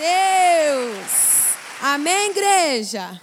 [0.00, 1.06] Deus.
[1.82, 3.20] Amém, igreja?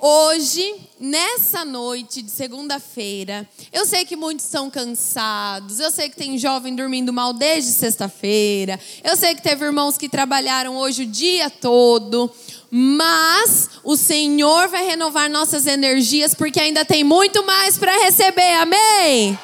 [0.00, 6.38] Hoje, nessa noite de segunda-feira, eu sei que muitos estão cansados, eu sei que tem
[6.38, 11.50] jovem dormindo mal desde sexta-feira, eu sei que teve irmãos que trabalharam hoje o dia
[11.50, 12.30] todo,
[12.70, 19.36] mas o Senhor vai renovar nossas energias porque ainda tem muito mais para receber, amém?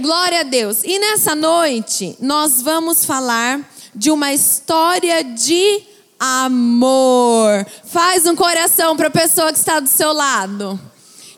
[0.00, 0.82] Glória a Deus.
[0.82, 5.82] E nessa noite, nós vamos falar de uma história de
[6.18, 7.66] amor.
[7.84, 10.80] Faz um coração para a pessoa que está do seu lado.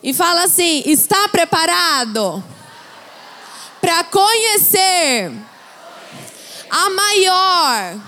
[0.03, 2.43] E fala assim: está preparado
[3.81, 5.31] para conhecer
[6.69, 7.99] a maior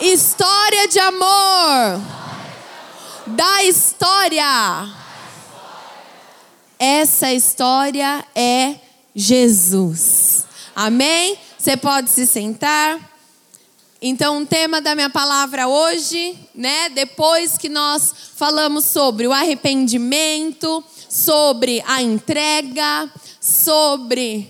[0.00, 2.00] história de amor
[3.26, 4.88] da história?
[6.78, 8.76] Essa história é
[9.14, 10.46] Jesus.
[10.74, 11.36] Amém?
[11.58, 13.09] Você pode se sentar.
[14.02, 20.82] Então, o tema da minha palavra hoje, né, depois que nós falamos sobre o arrependimento,
[21.06, 24.48] sobre a entrega, sobre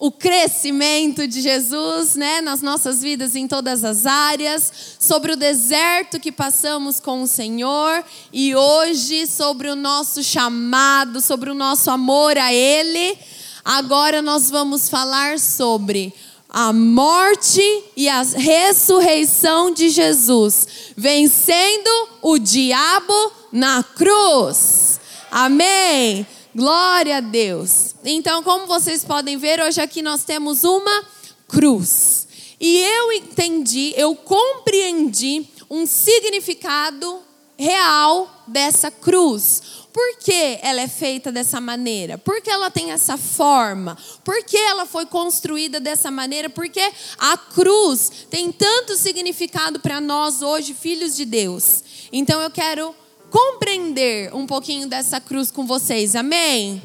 [0.00, 6.18] o crescimento de Jesus, né, nas nossas vidas em todas as áreas, sobre o deserto
[6.18, 12.36] que passamos com o Senhor e hoje sobre o nosso chamado, sobre o nosso amor
[12.36, 13.16] a ele.
[13.64, 16.12] Agora nós vamos falar sobre
[16.48, 17.62] a morte
[17.96, 24.98] e a ressurreição de Jesus, vencendo o diabo na cruz.
[25.30, 26.26] Amém.
[26.54, 27.94] Glória a Deus.
[28.04, 31.04] Então, como vocês podem ver, hoje aqui nós temos uma
[31.46, 32.26] cruz.
[32.58, 37.20] E eu entendi, eu compreendi um significado
[37.58, 39.77] real dessa cruz.
[39.98, 42.16] Por que ela é feita dessa maneira?
[42.16, 43.98] Por que ela tem essa forma?
[44.22, 46.48] Por que ela foi construída dessa maneira?
[46.48, 46.80] Porque
[47.18, 51.82] a cruz tem tanto significado para nós hoje, filhos de Deus.
[52.12, 52.94] Então eu quero
[53.28, 56.14] compreender um pouquinho dessa cruz com vocês.
[56.14, 56.80] Amém?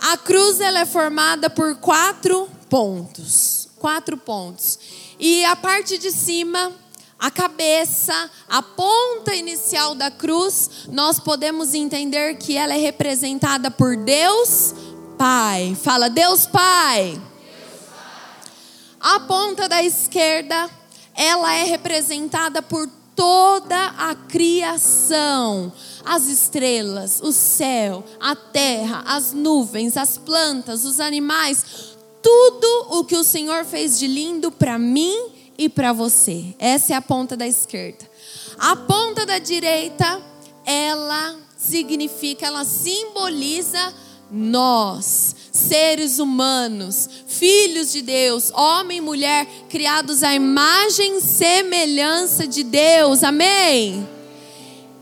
[0.00, 3.68] A cruz ela é formada por quatro pontos.
[3.78, 4.76] Quatro pontos.
[5.20, 6.72] E a parte de cima
[7.24, 13.96] a cabeça, a ponta inicial da cruz, nós podemos entender que ela é representada por
[13.96, 14.74] Deus
[15.16, 15.74] Pai.
[15.82, 17.12] Fala, Deus Pai.
[17.12, 17.20] Deus
[17.88, 18.34] Pai.
[19.00, 20.68] A ponta da esquerda,
[21.14, 25.72] ela é representada por toda a criação.
[26.04, 33.16] As estrelas, o céu, a terra, as nuvens, as plantas, os animais, tudo o que
[33.16, 36.54] o Senhor fez de lindo para mim e para você.
[36.58, 38.08] Essa é a ponta da esquerda.
[38.58, 40.20] A ponta da direita,
[40.64, 43.94] ela significa, ela simboliza
[44.30, 52.64] nós, seres humanos, filhos de Deus, homem e mulher, criados à imagem e semelhança de
[52.64, 53.22] Deus.
[53.22, 54.06] Amém?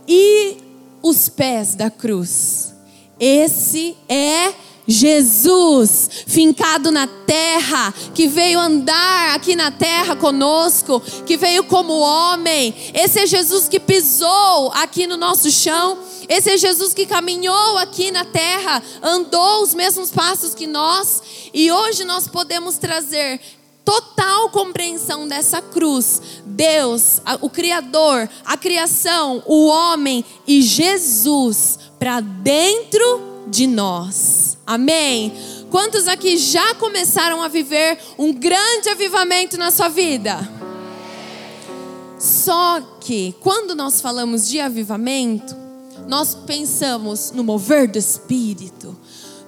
[0.07, 0.57] E
[1.03, 2.75] os pés da cruz.
[3.19, 4.53] Esse é
[4.87, 12.75] Jesus, fincado na terra, que veio andar aqui na terra conosco, que veio como homem.
[12.93, 15.99] Esse é Jesus que pisou aqui no nosso chão.
[16.29, 21.23] Esse é Jesus que caminhou aqui na terra, andou os mesmos passos que nós.
[21.55, 23.41] E hoje nós podemos trazer
[23.85, 26.21] total compreensão dessa cruz.
[26.45, 34.57] Deus, o Criador, a criação, o homem e Jesus para dentro de nós.
[34.67, 35.31] Amém?
[35.71, 40.39] Quantos aqui já começaram a viver um grande avivamento na sua vida?
[42.19, 45.55] Só que quando nós falamos de avivamento,
[46.09, 48.97] nós pensamos no mover do espírito,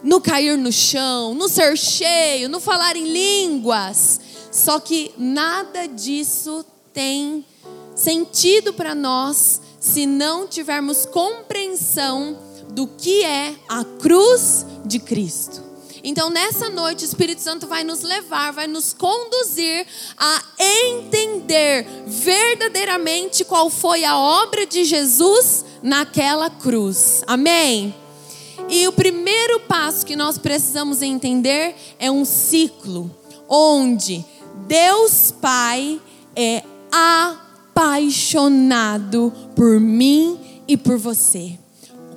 [0.03, 4.21] no cair no chão, no ser cheio, no falar em línguas.
[4.53, 7.42] Só que nada disso tem
[7.94, 12.44] sentido para nós se não tivermos compreensão
[12.75, 15.62] do que é a cruz de Cristo.
[16.07, 19.87] Então, nessa noite, o Espírito Santo vai nos levar, vai nos conduzir
[20.19, 27.22] a entender verdadeiramente qual foi a obra de Jesus naquela cruz.
[27.27, 27.95] Amém?
[28.69, 33.10] E o primeiro passo que nós precisamos entender é um ciclo
[33.48, 34.22] onde
[34.66, 35.98] Deus Pai
[36.37, 36.63] é
[37.72, 40.39] apaixonado por mim
[40.69, 41.64] e por você.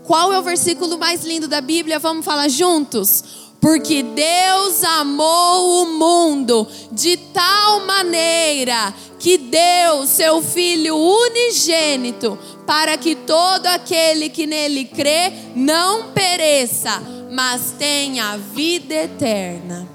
[0.07, 1.99] Qual é o versículo mais lindo da Bíblia?
[1.99, 3.25] Vamos falar juntos?
[3.59, 13.15] Porque Deus amou o mundo de tal maneira que deu seu Filho unigênito para que
[13.15, 19.85] todo aquele que nele crê não pereça, mas tenha vida eterna.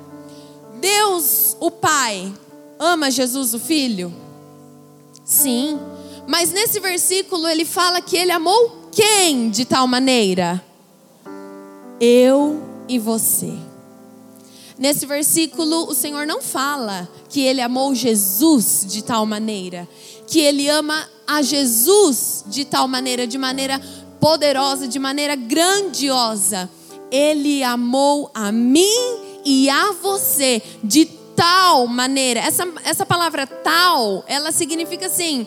[0.79, 2.31] Deus, o Pai,
[2.79, 4.13] ama Jesus, o Filho?
[5.25, 5.81] Sim.
[6.29, 10.63] Mas nesse versículo ele fala que ele amou quem de tal maneira?
[11.99, 13.53] Eu e você.
[14.79, 19.89] Nesse versículo, o Senhor não fala que ele amou Jesus de tal maneira,
[20.27, 23.81] que ele ama a Jesus de tal maneira, de maneira
[24.21, 26.69] poderosa, de maneira grandiosa.
[27.11, 32.41] Ele amou a mim e a você de tal maneira.
[32.41, 35.47] Essa, essa palavra tal, ela significa assim,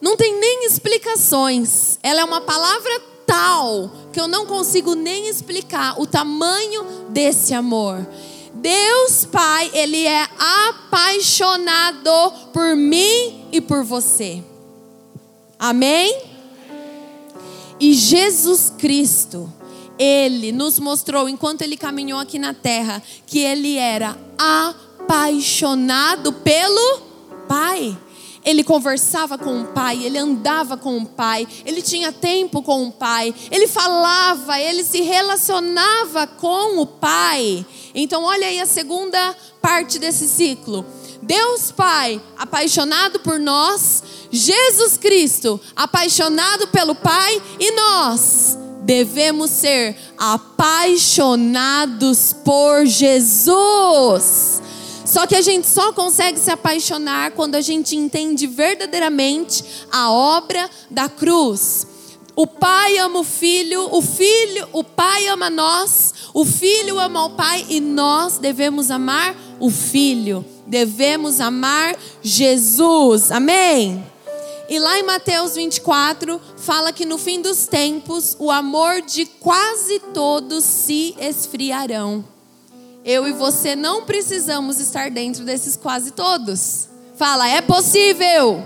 [0.00, 1.98] não tem nem explicações.
[2.02, 8.06] Ela é uma palavra tal que eu não consigo nem explicar o tamanho desse amor.
[8.54, 10.26] Deus Pai, Ele é
[10.68, 12.10] apaixonado
[12.52, 14.42] por mim e por você.
[15.58, 16.22] Amém?
[17.78, 19.50] E Jesus Cristo,
[19.98, 27.00] Ele nos mostrou, enquanto Ele caminhou aqui na terra, que Ele era apaixonado pelo
[27.48, 27.96] Pai.
[28.44, 32.92] Ele conversava com o pai, ele andava com o pai, ele tinha tempo com o
[32.92, 37.66] pai, ele falava, ele se relacionava com o pai.
[37.94, 40.86] Então, olha aí a segunda parte desse ciclo.
[41.22, 52.32] Deus Pai, apaixonado por nós, Jesus Cristo, apaixonado pelo Pai, e nós devemos ser apaixonados
[52.44, 54.62] por Jesus.
[55.10, 60.70] Só que a gente só consegue se apaixonar quando a gente entende verdadeiramente a obra
[60.88, 61.84] da cruz.
[62.36, 67.30] O pai ama o filho, o filho, o pai ama nós, o filho ama o
[67.30, 70.44] pai e nós devemos amar o filho.
[70.64, 73.32] Devemos amar Jesus.
[73.32, 74.06] Amém.
[74.68, 79.98] E lá em Mateus 24 fala que no fim dos tempos o amor de quase
[80.14, 82.24] todos se esfriarão.
[83.04, 86.88] Eu e você não precisamos estar dentro desses quase todos.
[87.16, 88.62] Fala, é possível.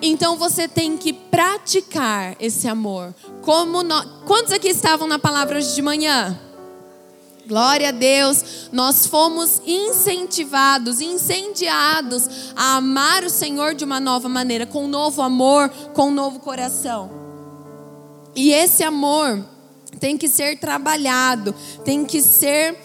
[0.00, 3.14] Então você tem que praticar esse amor.
[3.42, 4.06] Como nós...
[4.26, 6.38] Quantos aqui estavam na palavra hoje de manhã?
[7.46, 14.66] Glória a Deus, nós fomos incentivados, incendiados a amar o Senhor de uma nova maneira,
[14.66, 17.08] com um novo amor, com um novo coração.
[18.34, 19.44] E esse amor
[19.98, 21.54] tem que ser trabalhado,
[21.84, 22.76] tem que ser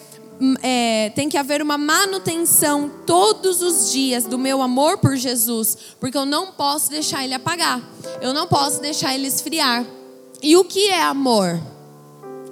[0.63, 6.17] é, tem que haver uma manutenção todos os dias do meu amor por Jesus, porque
[6.17, 7.79] eu não posso deixar ele apagar,
[8.21, 9.85] eu não posso deixar ele esfriar.
[10.41, 11.61] E o que é amor?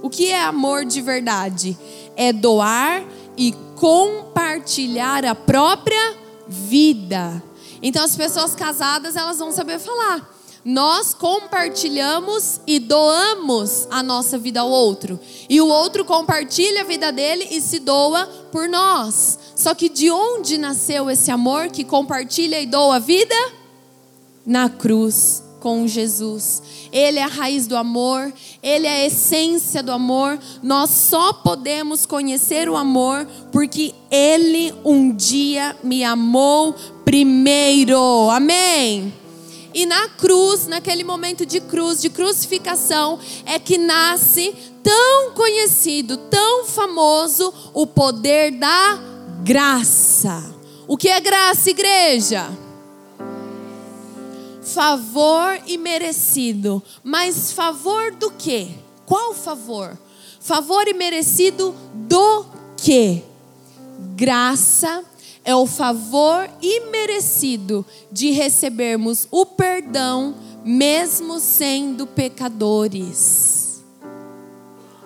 [0.03, 1.75] O que é amor de verdade?
[2.15, 3.03] É doar
[3.35, 6.15] e compartilhar a própria
[6.47, 7.41] vida.
[7.81, 10.38] Então as pessoas casadas, elas vão saber falar
[10.69, 15.19] nós compartilhamos e doamos a nossa vida ao outro.
[15.49, 19.39] E o outro compartilha a vida dele e se doa por nós.
[19.55, 23.33] Só que de onde nasceu esse amor que compartilha e doa a vida?
[24.45, 26.61] Na cruz com Jesus.
[26.91, 28.31] Ele é a raiz do amor,
[28.61, 30.37] ele é a essência do amor.
[30.61, 38.29] Nós só podemos conhecer o amor porque ele um dia me amou primeiro.
[38.29, 39.11] Amém.
[39.73, 46.65] E na cruz, naquele momento de cruz, de crucificação, é que nasce tão conhecido, tão
[46.65, 48.99] famoso o poder da
[49.43, 50.53] graça.
[50.87, 52.49] O que é graça, igreja?
[54.63, 56.81] Favor e merecido.
[57.03, 58.69] Mas favor do quê?
[59.05, 59.97] Qual favor?
[60.39, 62.45] Favor e merecido do
[62.77, 63.23] quê?
[64.15, 65.03] Graça
[65.43, 73.83] é o favor imerecido de recebermos o perdão, mesmo sendo pecadores.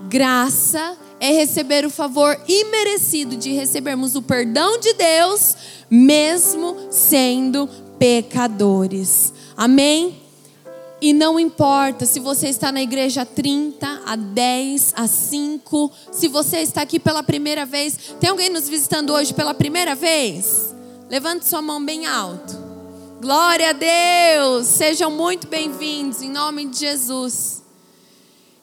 [0.09, 5.55] Graça é receber o favor imerecido de recebermos o perdão de Deus,
[5.89, 9.31] mesmo sendo pecadores.
[9.55, 10.22] Amém?
[11.03, 16.29] E não importa se você está na igreja há 30, há 10, há 5, se
[16.29, 18.15] você está aqui pela primeira vez.
[18.21, 20.73] Tem alguém nos visitando hoje pela primeira vez?
[21.09, 22.57] Levante sua mão bem alto.
[23.19, 24.65] Glória a Deus!
[24.65, 27.61] Sejam muito bem-vindos em nome de Jesus.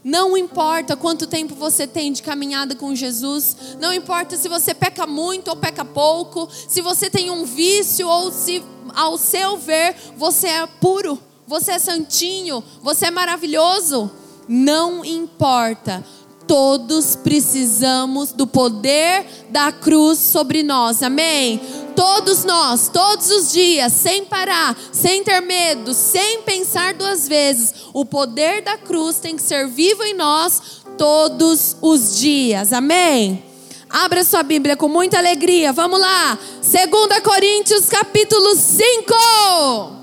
[0.02, 5.06] Não importa quanto tempo você tem de caminhada com Jesus, não importa se você peca
[5.06, 10.46] muito ou peca pouco, se você tem um vício ou se, ao seu ver, você
[10.46, 11.20] é puro
[11.50, 14.08] você é santinho, você é maravilhoso.
[14.46, 16.04] Não importa.
[16.46, 21.60] Todos precisamos do poder da cruz sobre nós, amém?
[21.96, 28.04] Todos nós, todos os dias, sem parar, sem ter medo, sem pensar duas vezes, o
[28.04, 33.44] poder da cruz tem que ser vivo em nós todos os dias, amém?
[33.88, 39.99] Abra sua Bíblia com muita alegria, vamos lá, 2 Coríntios capítulo 5.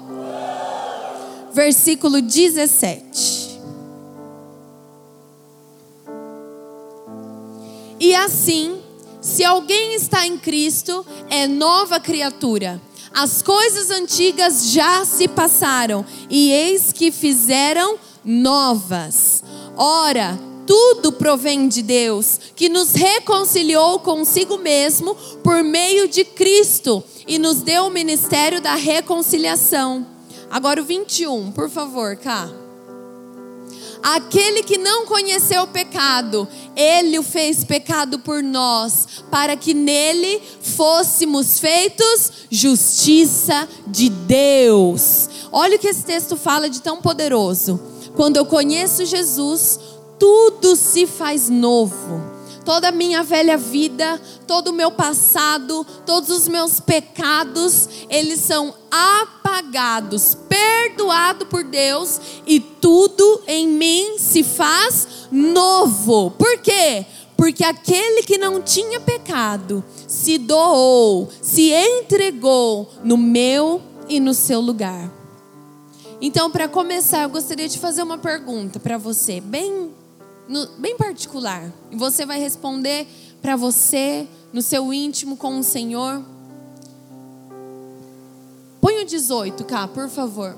[1.58, 3.58] Versículo 17.
[8.00, 8.80] E assim,
[9.20, 12.80] se alguém está em Cristo, é nova criatura.
[13.12, 19.44] As coisas antigas já se passaram, e eis que fizeram novas.
[19.76, 20.38] Ora,
[20.68, 27.64] tudo provém de Deus, que nos reconciliou consigo mesmo por meio de Cristo e nos
[27.64, 30.17] deu o ministério da reconciliação.
[30.50, 32.50] Agora o 21, por favor, cá.
[34.02, 40.42] Aquele que não conheceu o pecado, ele o fez pecado por nós, para que nele
[40.62, 45.30] fôssemos feitos justiça de Deus.
[45.52, 47.80] Olha o que esse texto fala de tão poderoso.
[48.16, 49.80] Quando eu conheço Jesus,
[50.18, 52.37] tudo se faz novo.
[52.68, 58.74] Toda a minha velha vida, todo o meu passado, todos os meus pecados, eles são
[58.92, 66.32] apagados, perdoados por Deus e tudo em mim se faz novo.
[66.32, 67.06] Por quê?
[67.38, 74.60] Porque aquele que não tinha pecado se doou, se entregou no meu e no seu
[74.60, 75.10] lugar.
[76.20, 79.96] Então, para começar, eu gostaria de fazer uma pergunta para você, bem
[80.48, 81.72] no, bem particular.
[81.92, 83.08] E você vai responder
[83.42, 86.24] para você, no seu íntimo com o Senhor.
[88.82, 90.58] Põe o 18 cá, por favor.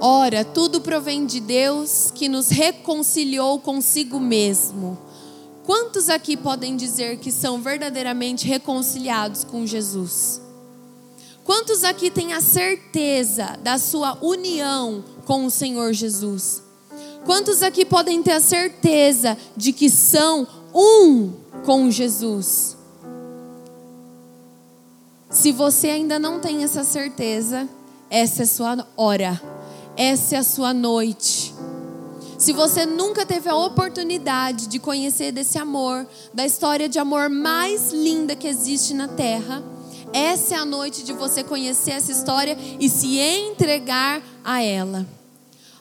[0.00, 4.96] Ora, tudo provém de Deus que nos reconciliou consigo mesmo.
[5.64, 10.40] Quantos aqui podem dizer que são verdadeiramente reconciliados com Jesus?
[11.44, 16.67] Quantos aqui têm a certeza da sua união com o Senhor Jesus?
[17.28, 21.30] Quantos aqui podem ter a certeza de que são um
[21.62, 22.74] com Jesus?
[25.28, 27.68] Se você ainda não tem essa certeza,
[28.08, 29.42] essa é a sua hora,
[29.94, 31.54] essa é a sua noite.
[32.38, 37.92] Se você nunca teve a oportunidade de conhecer desse amor, da história de amor mais
[37.92, 39.62] linda que existe na terra,
[40.14, 45.17] essa é a noite de você conhecer essa história e se entregar a ela.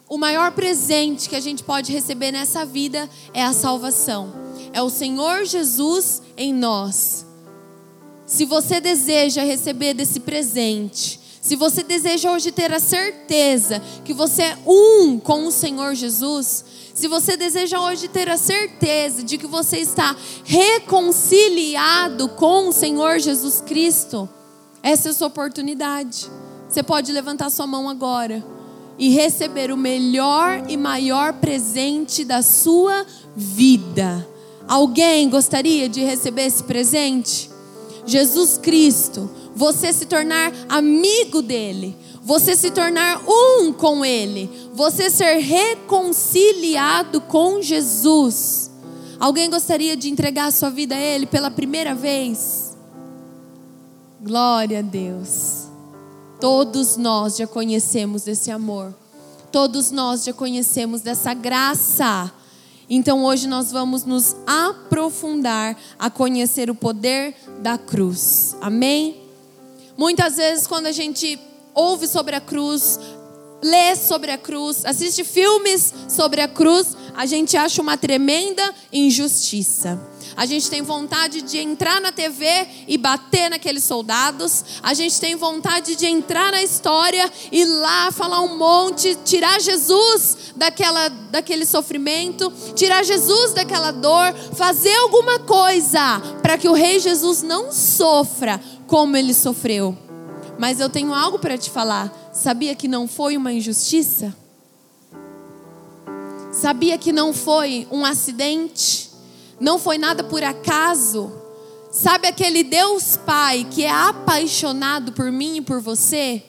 [0.09, 4.33] O maior presente que a gente pode receber nessa vida é a salvação.
[4.71, 7.25] É o Senhor Jesus em nós.
[8.25, 14.43] Se você deseja receber desse presente, se você deseja hoje ter a certeza que você
[14.43, 19.47] é um com o Senhor Jesus, se você deseja hoje ter a certeza de que
[19.47, 24.27] você está reconciliado com o Senhor Jesus Cristo,
[24.81, 26.31] essa é a sua oportunidade.
[26.69, 28.56] Você pode levantar sua mão agora
[28.97, 34.27] e receber o melhor e maior presente da sua vida.
[34.67, 37.49] Alguém gostaria de receber esse presente?
[38.05, 45.37] Jesus Cristo, você se tornar amigo dele, você se tornar um com ele, você ser
[45.37, 48.71] reconciliado com Jesus.
[49.19, 52.77] Alguém gostaria de entregar a sua vida a ele pela primeira vez?
[54.21, 55.66] Glória a Deus.
[56.39, 58.93] Todos nós já conhecemos esse amor.
[59.51, 62.31] Todos nós já conhecemos dessa graça.
[62.89, 68.55] Então hoje nós vamos nos aprofundar a conhecer o poder da cruz.
[68.61, 69.21] Amém?
[69.97, 71.39] Muitas vezes quando a gente
[71.73, 72.99] ouve sobre a cruz,
[73.61, 79.99] lê sobre a cruz, assiste filmes sobre a cruz, a gente acha uma tremenda injustiça.
[80.37, 82.45] A gente tem vontade de entrar na TV
[82.87, 84.63] e bater naqueles soldados.
[84.83, 90.53] A gente tem vontade de entrar na história e lá falar um monte, tirar Jesus
[90.55, 97.41] daquela, daquele sofrimento, tirar Jesus daquela dor, fazer alguma coisa para que o Rei Jesus
[97.41, 99.97] não sofra como ele sofreu.
[100.59, 102.13] Mas eu tenho algo para te falar.
[102.31, 104.35] Sabia que não foi uma injustiça?
[106.51, 109.06] Sabia que não foi um acidente?
[109.59, 111.31] Não foi nada por acaso.
[111.91, 116.43] Sabe aquele Deus Pai que é apaixonado por mim e por você?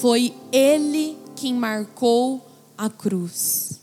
[0.00, 3.80] Foi Ele quem marcou a cruz.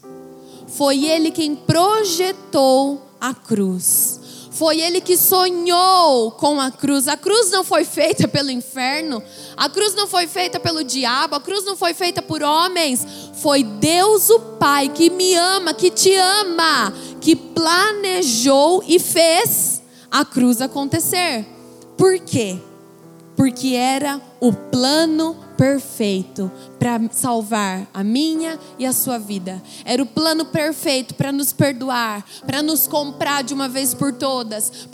[0.66, 4.20] Foi Ele quem projetou a cruz.
[4.58, 7.06] Foi ele que sonhou com a cruz.
[7.06, 9.22] A cruz não foi feita pelo inferno,
[9.56, 13.06] a cruz não foi feita pelo diabo, a cruz não foi feita por homens.
[13.34, 16.92] Foi Deus o Pai que me ama, que te ama,
[17.28, 21.44] que planejou e fez a cruz acontecer.
[21.94, 22.56] Por quê?
[23.36, 29.60] Porque era o plano perfeito para salvar a minha e a sua vida.
[29.84, 34.86] Era o plano perfeito para nos perdoar, para nos comprar de uma vez por todas,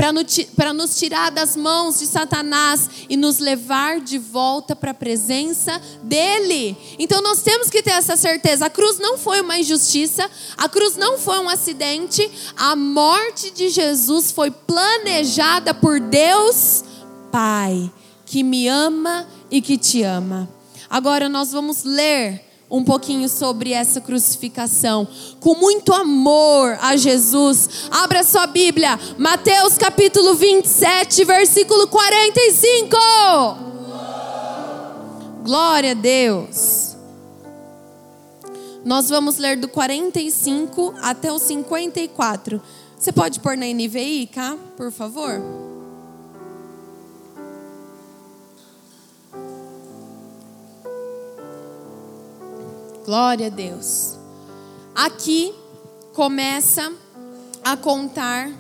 [0.56, 5.78] para nos tirar das mãos de Satanás e nos levar de volta para a presença
[6.02, 6.74] dele.
[6.98, 8.64] Então nós temos que ter essa certeza.
[8.64, 13.68] A cruz não foi uma injustiça, a cruz não foi um acidente, a morte de
[13.68, 16.84] Jesus foi planejada por Deus
[17.30, 17.92] Pai,
[18.24, 20.48] que me ama e que te ama.
[20.88, 25.06] Agora nós vamos ler um pouquinho sobre essa crucificação,
[25.40, 27.88] com muito amor a Jesus.
[27.90, 32.96] Abra sua Bíblia, Mateus capítulo 27, versículo 45.
[35.44, 36.96] Glória a Deus.
[38.84, 42.60] Nós vamos ler do 45 até o 54.
[42.98, 45.73] Você pode pôr na NVI, cá, por favor?
[53.04, 54.16] Glória a Deus.
[54.94, 55.54] Aqui
[56.14, 56.90] começa
[57.62, 58.50] a contar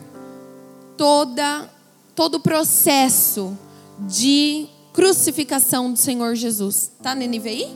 [0.98, 1.70] toda
[2.14, 3.56] todo o processo
[4.00, 6.92] de crucificação do Senhor Jesus.
[7.02, 7.74] Tá no NVI?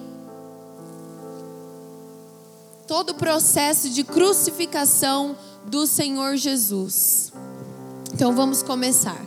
[2.86, 7.32] Todo o processo de crucificação do Senhor Jesus.
[8.12, 9.20] Então vamos começar.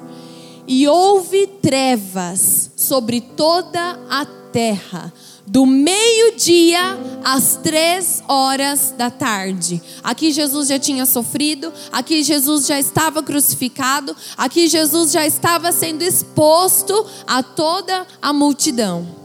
[0.68, 5.12] E houve trevas sobre toda a terra
[5.46, 9.82] do meio-dia às três horas da tarde.
[10.04, 16.04] Aqui Jesus já tinha sofrido, aqui Jesus já estava crucificado, aqui Jesus já estava sendo
[16.04, 19.22] exposto a toda a multidão.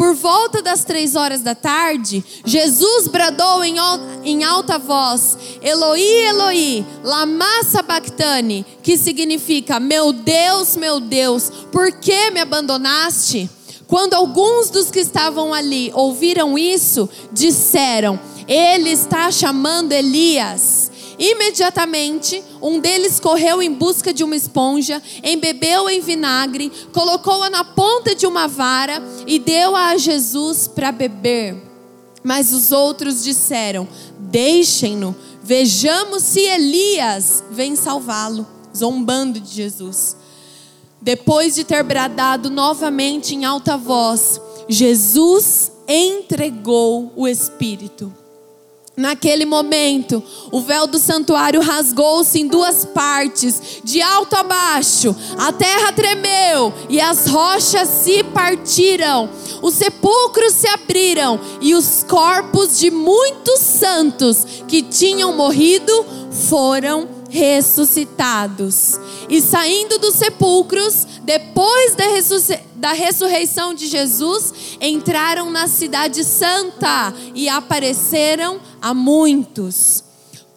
[0.00, 7.62] Por volta das três horas da tarde, Jesus bradou em alta voz: Eloi, Eloi, lama
[7.64, 13.50] sabachthani, que significa: Meu Deus, meu Deus, por que me abandonaste?
[13.90, 20.92] Quando alguns dos que estavam ali ouviram isso, disseram: Ele está chamando Elias.
[21.18, 28.14] Imediatamente, um deles correu em busca de uma esponja, embebeu em vinagre, colocou-a na ponta
[28.14, 31.60] de uma vara e deu-a a Jesus para beber.
[32.22, 33.88] Mas os outros disseram:
[34.20, 40.14] Deixem-no, vejamos se Elias vem salvá-lo, zombando de Jesus.
[41.00, 48.12] Depois de ter bradado novamente em alta voz, Jesus entregou o Espírito.
[48.96, 55.16] Naquele momento, o véu do santuário rasgou-se em duas partes, de alto a baixo.
[55.38, 59.30] A terra tremeu e as rochas se partiram.
[59.62, 68.98] Os sepulcros se abriram e os corpos de muitos santos que tinham morrido foram ressuscitados.
[69.28, 72.04] E saindo dos sepulcros, depois da,
[72.76, 80.09] da ressurreição de Jesus, entraram na Cidade Santa e apareceram a muitos.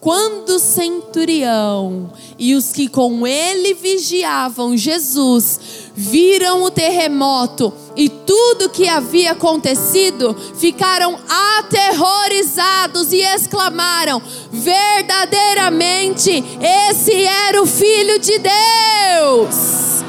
[0.04, 5.58] Quando o centurião e os que com ele vigiavam Jesus
[5.94, 11.18] viram o terremoto e tudo que havia acontecido, ficaram
[11.58, 14.20] aterrorizados e exclamaram:
[14.52, 16.44] verdadeiramente,
[16.90, 20.04] esse era o Filho de Deus.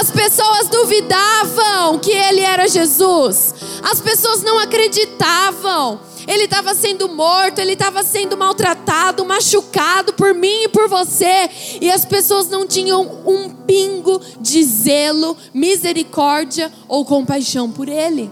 [0.00, 7.58] As pessoas duvidavam que ele era Jesus, as pessoas não acreditavam ele estava sendo morto,
[7.58, 11.48] ele estava sendo maltratado, machucado por mim e por você,
[11.80, 18.30] e as pessoas não tinham um pingo de zelo, misericórdia ou compaixão por ele.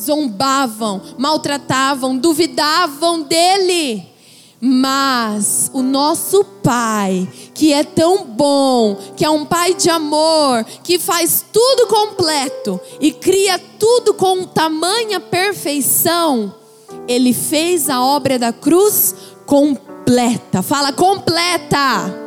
[0.00, 4.13] Zombavam, maltratavam, duvidavam dele.
[4.66, 10.98] Mas o nosso Pai, que é tão bom, que é um Pai de amor, que
[10.98, 16.54] faz tudo completo e cria tudo com tamanha perfeição,
[17.06, 20.62] ele fez a obra da cruz completa.
[20.62, 22.22] Fala completa.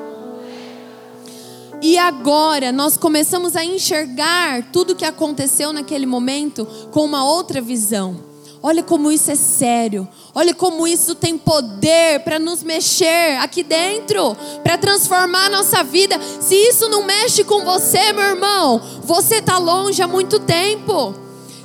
[1.82, 7.60] E agora nós começamos a enxergar tudo o que aconteceu naquele momento com uma outra
[7.60, 8.28] visão.
[8.62, 10.08] Olha como isso é sério.
[10.40, 16.16] Olha como isso tem poder para nos mexer aqui dentro, para transformar a nossa vida.
[16.40, 21.16] Se isso não mexe com você, meu irmão, você está longe há muito tempo.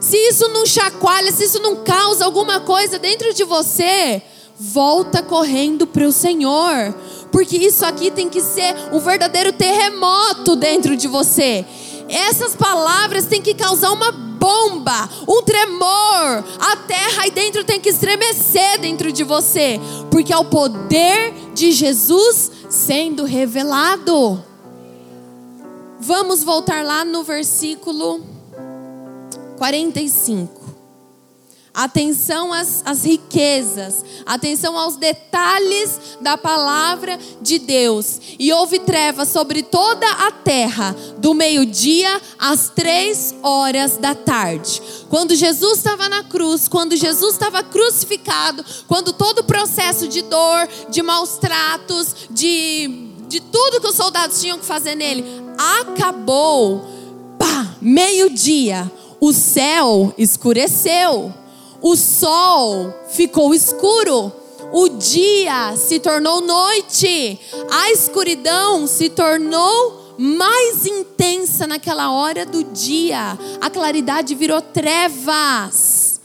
[0.01, 4.23] Se isso não chacoalha, se isso não causa alguma coisa dentro de você,
[4.59, 6.95] volta correndo para o Senhor,
[7.31, 11.63] porque isso aqui tem que ser um verdadeiro terremoto dentro de você.
[12.09, 16.45] Essas palavras têm que causar uma bomba, um tremor.
[16.61, 21.73] A terra aí dentro tem que estremecer dentro de você, porque é o poder de
[21.73, 24.43] Jesus sendo revelado.
[26.01, 28.21] Vamos voltar lá no versículo
[29.59, 30.62] 45.
[31.75, 38.21] Atenção às, às, riquezas, atenção aos detalhes da palavra de Deus.
[38.39, 44.83] E houve trevas sobre toda a terra, do meio-dia às três horas da tarde.
[45.09, 50.69] Quando Jesus estava na cruz, quando Jesus estava crucificado, quando todo o processo de dor,
[50.91, 55.25] de maus tratos, de, de tudo que os soldados tinham que fazer nele,
[55.81, 56.93] acabou.
[57.83, 58.89] Meio-dia,
[59.21, 61.35] o céu escureceu
[61.83, 64.33] o sol ficou escuro,
[64.73, 67.39] o dia se tornou noite,
[67.71, 76.21] a escuridão se tornou mais intensa naquela hora do dia, a claridade virou trevas,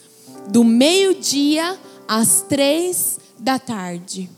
[0.47, 4.29] do meio-dia às três da tarde.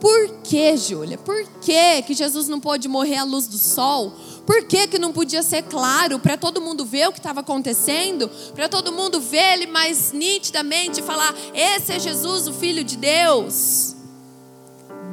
[0.00, 1.16] Por que, Júlia?
[1.16, 4.12] Por que, que Jesus não pôde morrer à luz do sol?
[4.46, 8.30] Por que, que não podia ser claro para todo mundo ver o que estava acontecendo?
[8.54, 12.96] Para todo mundo ver ele mais nitidamente e falar: esse é Jesus, o Filho de
[12.96, 13.96] Deus.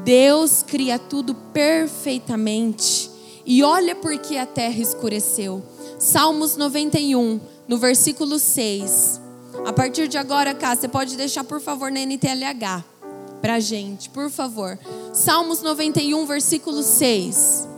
[0.04, 3.10] Deus cria tudo perfeitamente.
[3.46, 5.64] E olha por que a terra escureceu.
[5.98, 9.20] Salmos 91, no versículo 6.
[9.66, 12.94] A partir de agora, cá, você pode deixar, por favor, na NTLH
[13.42, 14.80] para gente, por favor.
[15.12, 17.73] Salmos 91, versículo 6.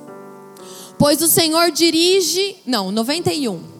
[0.98, 2.56] Pois o Senhor dirige.
[2.66, 3.76] Não, 91.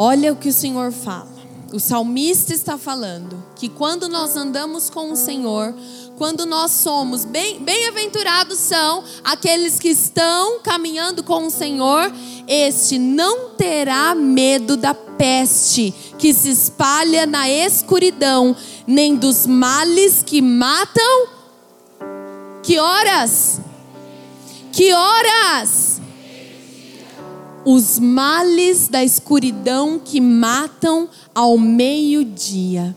[0.00, 1.38] Olha o que o Senhor fala.
[1.72, 5.74] O salmista está falando que quando nós andamos com o Senhor,
[6.18, 12.12] quando nós somos bem, bem-aventurados são aqueles que estão caminhando com o Senhor,
[12.48, 20.42] este não terá medo da peste que se espalha na escuridão, nem dos males que
[20.42, 21.28] matam.
[22.64, 23.60] Que horas?
[24.72, 26.00] Que horas?
[27.64, 32.96] Os males da escuridão que matam ao meio-dia.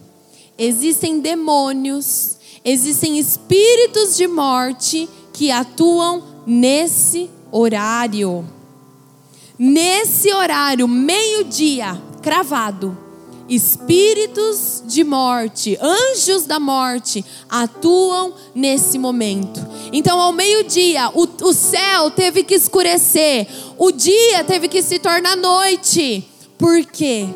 [0.57, 8.45] Existem demônios existem espíritos de morte que atuam nesse horário.
[9.57, 12.97] Nesse horário, meio-dia, cravado.
[13.49, 19.59] Espíritos de morte, anjos da morte, atuam nesse momento.
[19.91, 23.47] Então, ao meio-dia, o, o céu teve que escurecer,
[23.77, 26.25] o dia teve que se tornar noite.
[26.57, 27.27] Por quê?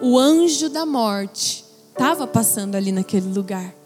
[0.00, 3.81] O anjo da morte estava passando ali naquele lugar.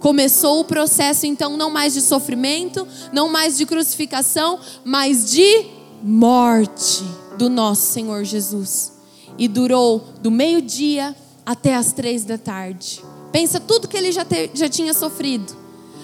[0.00, 5.66] Começou o processo, então, não mais de sofrimento, não mais de crucificação, mas de
[6.02, 7.02] morte
[7.38, 8.92] do nosso Senhor Jesus.
[9.38, 13.02] E durou do meio-dia até as três da tarde.
[13.32, 15.54] Pensa tudo que ele já, te, já tinha sofrido.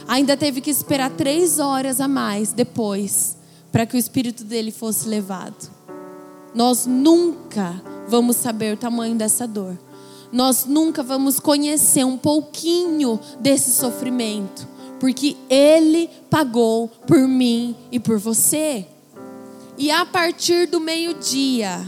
[0.09, 3.37] Ainda teve que esperar três horas a mais depois
[3.70, 5.70] para que o espírito dele fosse levado.
[6.55, 9.78] Nós nunca vamos saber o tamanho dessa dor
[10.33, 14.66] nós nunca vamos conhecer um pouquinho desse sofrimento,
[14.99, 18.87] porque Ele pagou por mim e por você.
[19.77, 21.81] E a partir do meio-dia,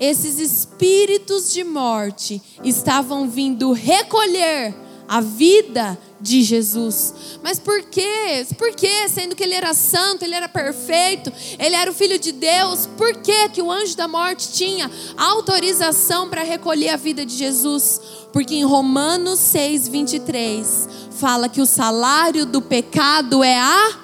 [0.00, 4.74] esses espíritos de morte estavam vindo recolher
[5.06, 7.14] a vida de Jesus.
[7.42, 8.46] Mas por quê?
[8.56, 9.06] Por quê?
[9.10, 13.18] Sendo que ele era santo, ele era perfeito, ele era o filho de Deus, por
[13.18, 18.00] que que o anjo da morte tinha autorização para recolher a vida de Jesus?
[18.32, 23.98] Porque em Romanos 6, 23, fala que o salário do pecado é a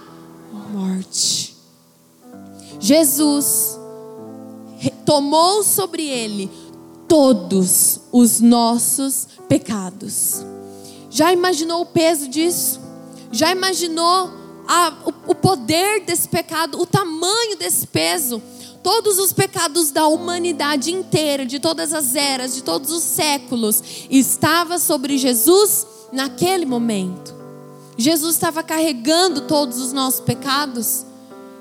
[0.71, 1.57] morte.
[2.79, 3.79] Jesus
[5.07, 6.51] tomou sobre ele
[7.09, 10.45] todos os nossos pecados.
[11.11, 12.81] Já imaginou o peso disso?
[13.33, 14.31] Já imaginou
[14.67, 18.41] a, o, o poder desse pecado, o tamanho desse peso?
[18.83, 24.79] Todos os pecados da humanidade inteira, de todas as eras, de todos os séculos, estava
[24.79, 27.35] sobre Jesus naquele momento.
[27.99, 31.05] Jesus estava carregando todos os nossos pecados,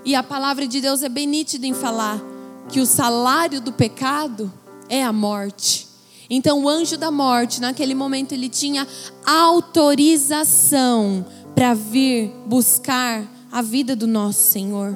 [0.05, 2.21] e a palavra de Deus é bem nítida em falar
[2.69, 4.51] que o salário do pecado
[4.87, 5.88] é a morte.
[6.29, 8.87] Então o anjo da morte, naquele momento, ele tinha
[9.25, 14.95] autorização para vir buscar a vida do nosso Senhor.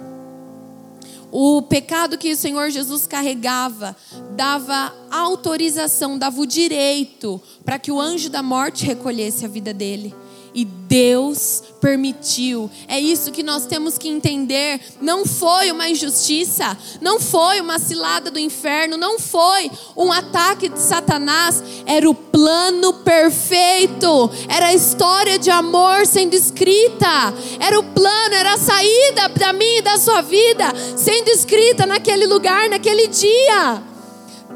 [1.32, 3.96] O pecado que o Senhor Jesus carregava
[4.36, 10.13] dava autorização, dava o direito para que o anjo da morte recolhesse a vida dele.
[10.53, 12.69] E Deus permitiu.
[12.87, 14.79] É isso que nós temos que entender.
[15.01, 20.79] Não foi uma injustiça, não foi uma cilada do inferno, não foi um ataque de
[20.79, 28.35] Satanás, era o plano perfeito, era a história de amor sendo escrita, era o plano,
[28.35, 33.83] era a saída da minha e da sua vida sendo escrita naquele lugar, naquele dia.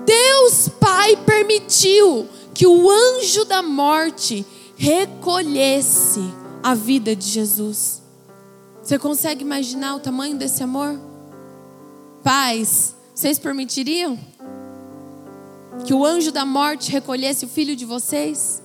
[0.06, 4.46] Deus Pai permitiu que o anjo da morte
[4.78, 6.22] recolhesse
[6.64, 8.02] a vida de Jesus.
[8.82, 10.98] Você consegue imaginar o tamanho desse amor?
[12.24, 14.18] Pais, vocês permitiriam
[15.86, 18.62] que o anjo da morte recolhesse o filho de vocês?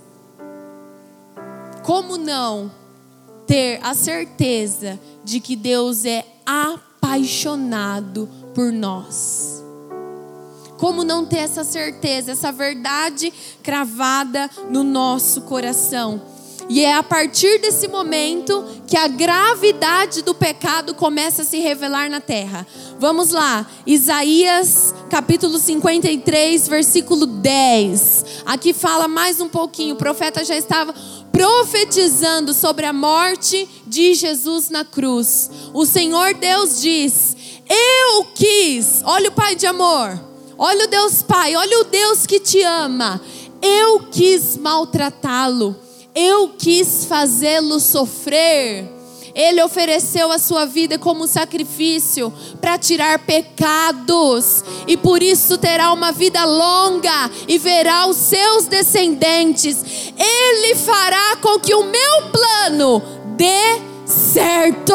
[1.83, 2.71] Como não
[3.47, 9.62] ter a certeza de que Deus é apaixonado por nós?
[10.83, 16.21] Como não ter essa certeza, essa verdade cravada no nosso coração?
[16.69, 22.11] E é a partir desse momento que a gravidade do pecado começa a se revelar
[22.11, 22.67] na terra.
[22.99, 28.43] Vamos lá, Isaías capítulo 53, versículo 10.
[28.45, 29.95] Aqui fala mais um pouquinho.
[29.95, 30.93] O profeta já estava
[31.31, 35.49] profetizando sobre a morte de Jesus na cruz.
[35.73, 37.37] O Senhor Deus diz:
[37.71, 40.32] Eu quis, olha o Pai de amor
[40.65, 43.21] Olha o Deus Pai, olha o Deus que te ama.
[43.61, 45.75] Eu quis maltratá-lo,
[46.15, 48.89] eu quis fazê-lo sofrer.
[49.35, 56.13] Ele ofereceu a sua vida como sacrifício para tirar pecados, e por isso terá uma
[56.13, 60.13] vida longa e verá os seus descendentes.
[60.17, 63.03] Ele fará com que o meu plano
[63.37, 64.95] dê certo.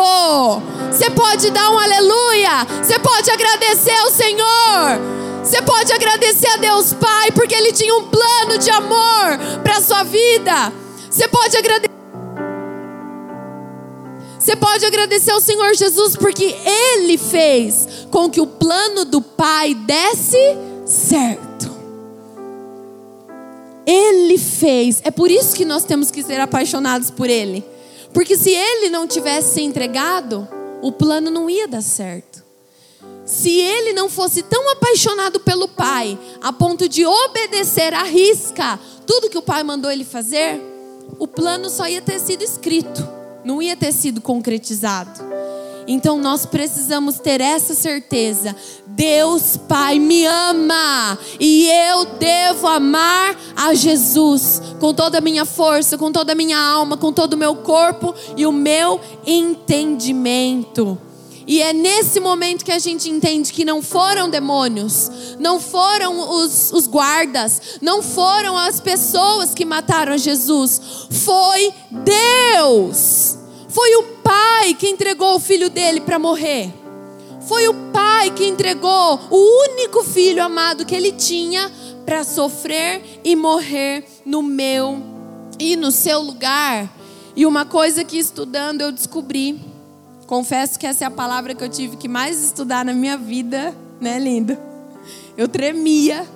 [0.89, 5.26] Você pode dar um aleluia, você pode agradecer ao Senhor.
[5.47, 9.81] Você pode agradecer a Deus Pai, porque Ele tinha um plano de amor para a
[9.81, 10.73] sua vida.
[11.09, 11.95] Você pode agradecer.
[14.37, 19.73] Você pode agradecer ao Senhor Jesus, porque Ele fez com que o plano do Pai
[19.73, 20.37] desse
[20.85, 21.71] certo.
[23.85, 24.99] Ele fez.
[25.05, 27.63] É por isso que nós temos que ser apaixonados por Ele.
[28.13, 30.45] Porque se Ele não tivesse se entregado,
[30.81, 32.46] o plano não ia dar certo
[33.27, 39.29] se ele não fosse tão apaixonado pelo pai, a ponto de obedecer à risca tudo
[39.29, 40.61] que o pai mandou ele fazer,
[41.19, 43.05] o plano só ia ter sido escrito,
[43.43, 45.19] não ia ter sido concretizado.
[45.85, 48.55] Então nós precisamos ter essa certeza.
[48.87, 55.97] Deus Pai me ama e eu devo amar a Jesus com toda a minha força,
[55.97, 60.97] com toda a minha alma, com todo o meu corpo e o meu entendimento.
[61.47, 66.73] E é nesse momento que a gente entende que não foram demônios, não foram os,
[66.73, 73.37] os guardas, não foram as pessoas que mataram Jesus, foi Deus.
[73.69, 76.69] Foi o Pai que entregou o filho dele para morrer.
[77.47, 81.71] Foi o Pai que entregou o único filho amado que ele tinha
[82.05, 85.01] para sofrer e morrer no meu
[85.57, 86.91] e no seu lugar.
[87.37, 89.66] E uma coisa que estudando eu descobri
[90.27, 93.73] Confesso que essa é a palavra que eu tive que mais estudar na minha vida,
[94.01, 94.57] né, lindo?
[95.37, 96.27] Eu tremia.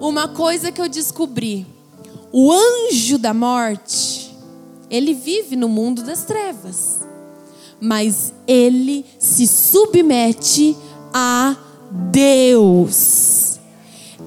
[0.00, 1.64] Uma coisa que eu descobri:
[2.32, 4.36] o anjo da morte,
[4.90, 7.06] ele vive no mundo das trevas,
[7.80, 10.76] mas ele se submete
[11.14, 11.56] a
[12.10, 13.55] Deus.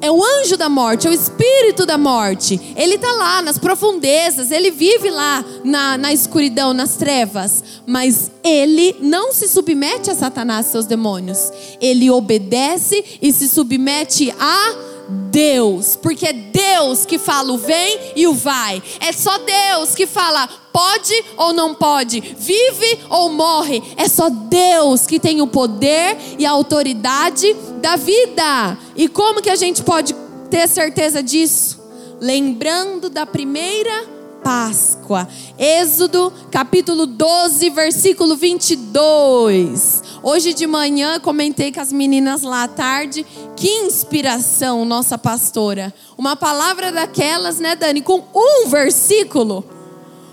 [0.01, 2.59] É o anjo da morte, é o espírito da morte.
[2.75, 7.63] Ele está lá nas profundezas, ele vive lá na, na escuridão, nas trevas.
[7.85, 11.51] Mas ele não se submete a Satanás e seus demônios.
[11.81, 14.88] Ele obedece e se submete a
[15.29, 18.81] Deus, porque é Deus que fala o vem e o vai.
[18.99, 23.81] É só Deus que fala pode ou não pode, vive ou morre.
[23.97, 28.77] É só Deus que tem o poder e a autoridade da vida.
[28.95, 30.15] E como que a gente pode
[30.49, 31.79] ter certeza disso?
[32.19, 35.27] Lembrando da primeira Páscoa.
[35.57, 40.03] Êxodo capítulo 12, versículo 22.
[40.21, 43.25] Hoje de manhã comentei com as meninas lá à tarde.
[43.55, 45.93] Que inspiração, nossa pastora.
[46.17, 48.01] Uma palavra daquelas, né, Dani?
[48.01, 49.63] Com um versículo.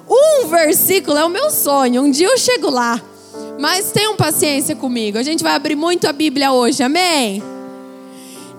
[0.09, 2.03] Um versículo é o meu sonho.
[2.03, 3.01] Um dia eu chego lá.
[3.59, 5.19] Mas tenham paciência comigo.
[5.19, 7.43] A gente vai abrir muito a Bíblia hoje, amém?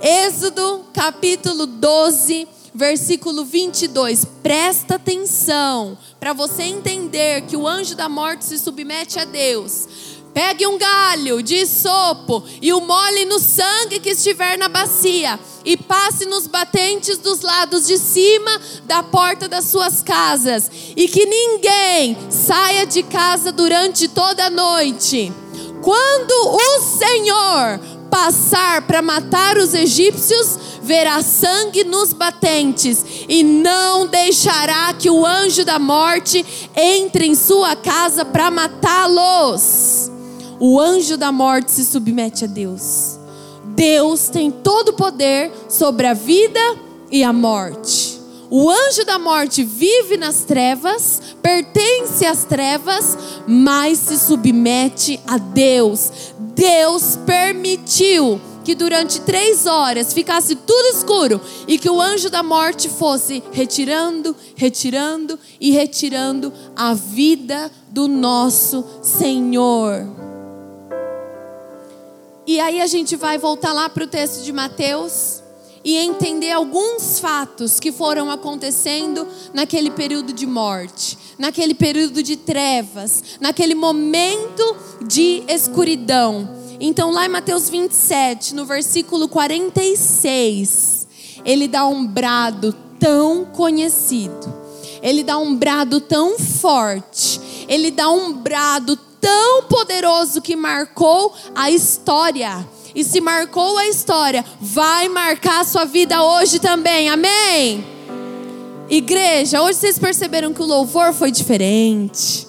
[0.02, 2.48] Êxodo capítulo 12,
[2.78, 4.24] versículo 22.
[4.44, 9.88] Presta atenção para você entender que o anjo da morte se submete a Deus.
[10.32, 15.76] Pegue um galho de sopo e o molhe no sangue que estiver na bacia e
[15.76, 22.16] passe nos batentes dos lados de cima da porta das suas casas e que ninguém
[22.30, 25.34] saia de casa durante toda a noite.
[25.82, 34.94] Quando o Senhor passar para matar os egípcios, verá sangue nos batentes e não deixará
[34.94, 40.12] que o anjo da morte entre em sua casa para matá-los.
[40.60, 43.20] O anjo da morte se submete a Deus.
[43.76, 46.60] Deus tem todo o poder sobre a vida
[47.12, 48.17] e a morte.
[48.50, 56.34] O anjo da morte vive nas trevas, pertence às trevas, mas se submete a Deus.
[56.56, 62.88] Deus permitiu que durante três horas ficasse tudo escuro e que o anjo da morte
[62.90, 70.06] fosse retirando, retirando e retirando a vida do nosso Senhor.
[72.46, 75.44] E aí a gente vai voltar lá para o texto de Mateus
[75.88, 83.24] e entender alguns fatos que foram acontecendo naquele período de morte, naquele período de trevas,
[83.40, 84.76] naquele momento
[85.08, 86.50] de escuridão.
[86.78, 91.08] Então, lá em Mateus 27, no versículo 46,
[91.46, 94.54] ele dá um brado tão conhecido,
[95.02, 101.72] ele dá um brado tão forte, ele dá um brado tão poderoso que marcou a
[101.72, 102.68] história.
[102.98, 107.08] E se marcou a história, vai marcar a sua vida hoje também.
[107.10, 107.86] Amém?
[108.90, 112.48] Igreja, hoje vocês perceberam que o louvor foi diferente.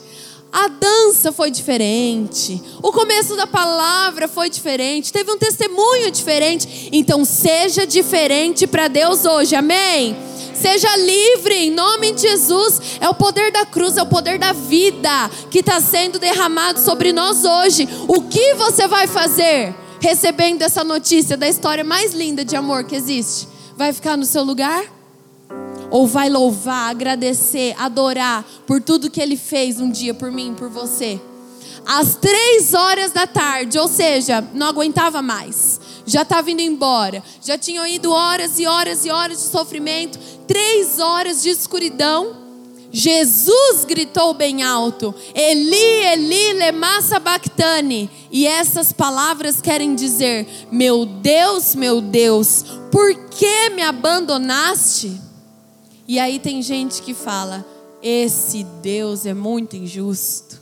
[0.50, 2.62] A dança foi diferente.
[2.82, 5.12] O começo da palavra foi diferente.
[5.12, 6.88] Teve um testemunho diferente.
[6.92, 9.54] Então seja diferente para Deus hoje.
[9.54, 10.16] Amém?
[10.54, 12.80] Seja livre em nome de Jesus.
[13.02, 17.12] É o poder da cruz, é o poder da vida que está sendo derramado sobre
[17.12, 17.86] nós hoje.
[18.08, 22.96] O que você vai fazer recebendo essa notícia da história mais linda de amor que
[22.96, 23.48] existe?
[23.76, 24.84] Vai ficar no seu lugar?
[25.90, 30.68] Ou vai louvar, agradecer, adorar por tudo que Ele fez um dia por mim, por
[30.68, 31.20] você?
[31.86, 37.58] Às três horas da tarde, ou seja, não aguentava mais já estava indo embora, já
[37.58, 42.47] tinham ido horas e horas e horas de sofrimento, três horas de escuridão.
[42.90, 48.10] Jesus gritou bem alto: Eli, Eli, lema sabachthani.
[48.30, 55.20] E essas palavras querem dizer: Meu Deus, meu Deus, por que me abandonaste?
[56.06, 57.64] E aí tem gente que fala:
[58.02, 60.58] Esse Deus é muito injusto.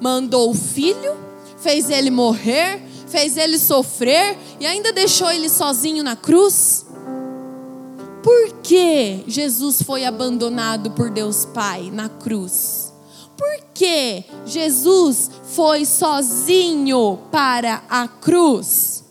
[0.00, 1.14] Mandou o filho,
[1.58, 6.86] fez ele morrer, fez ele sofrer e ainda deixou ele sozinho na cruz?
[8.22, 12.92] Por que Jesus foi abandonado por Deus Pai na cruz?
[13.36, 19.02] Por que Jesus foi sozinho para a cruz?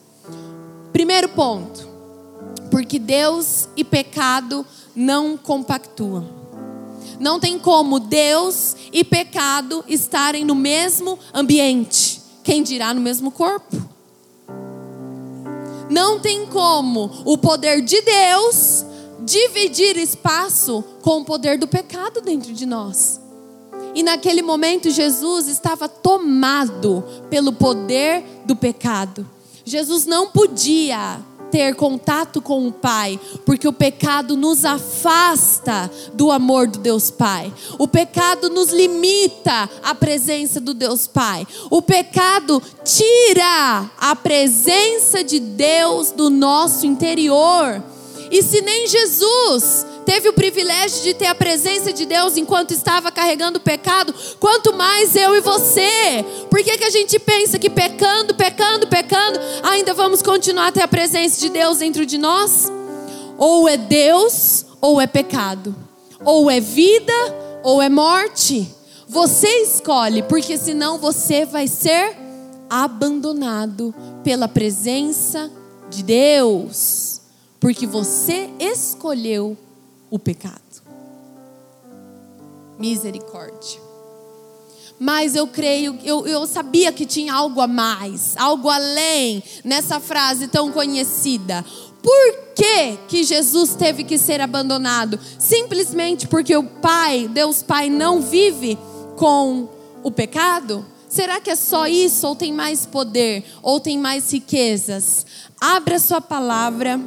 [0.93, 1.85] Primeiro ponto,
[2.69, 6.25] porque Deus e pecado não compactuam.
[7.19, 13.75] Não tem como Deus e pecado estarem no mesmo ambiente, quem dirá no mesmo corpo.
[15.89, 18.85] Não tem como o poder de Deus
[19.21, 23.19] dividir espaço com o poder do pecado dentro de nós.
[23.93, 29.27] E naquele momento Jesus estava tomado pelo poder do pecado.
[29.65, 31.19] Jesus não podia
[31.51, 37.53] ter contato com o Pai, porque o pecado nos afasta do amor do Deus Pai.
[37.77, 41.45] O pecado nos limita à presença do Deus Pai.
[41.69, 47.83] O pecado tira a presença de Deus do nosso interior.
[48.31, 53.11] E se nem Jesus teve o privilégio de ter a presença de Deus enquanto estava
[53.11, 56.25] carregando o pecado, quanto mais eu e você.
[56.49, 60.81] Por que, que a gente pensa que pecando, pecando, pecando, ainda vamos continuar a ter
[60.81, 62.71] a presença de Deus dentro de nós?
[63.37, 65.75] Ou é Deus, ou é pecado.
[66.23, 67.13] Ou é vida,
[67.63, 68.67] ou é morte.
[69.07, 72.15] Você escolhe, porque senão você vai ser
[72.69, 75.51] abandonado pela presença
[75.89, 77.20] de Deus.
[77.61, 79.55] Porque você escolheu
[80.09, 80.59] o pecado.
[82.79, 83.79] Misericórdia.
[84.99, 90.47] Mas eu creio, eu, eu sabia que tinha algo a mais, algo além nessa frase
[90.47, 91.63] tão conhecida.
[92.01, 95.19] Por que, que Jesus teve que ser abandonado?
[95.37, 98.75] Simplesmente porque o Pai, Deus Pai, não vive
[99.15, 99.69] com
[100.01, 100.83] o pecado?
[101.07, 102.25] Será que é só isso?
[102.25, 103.43] Ou tem mais poder?
[103.61, 105.27] Ou tem mais riquezas?
[105.59, 106.99] Abra sua palavra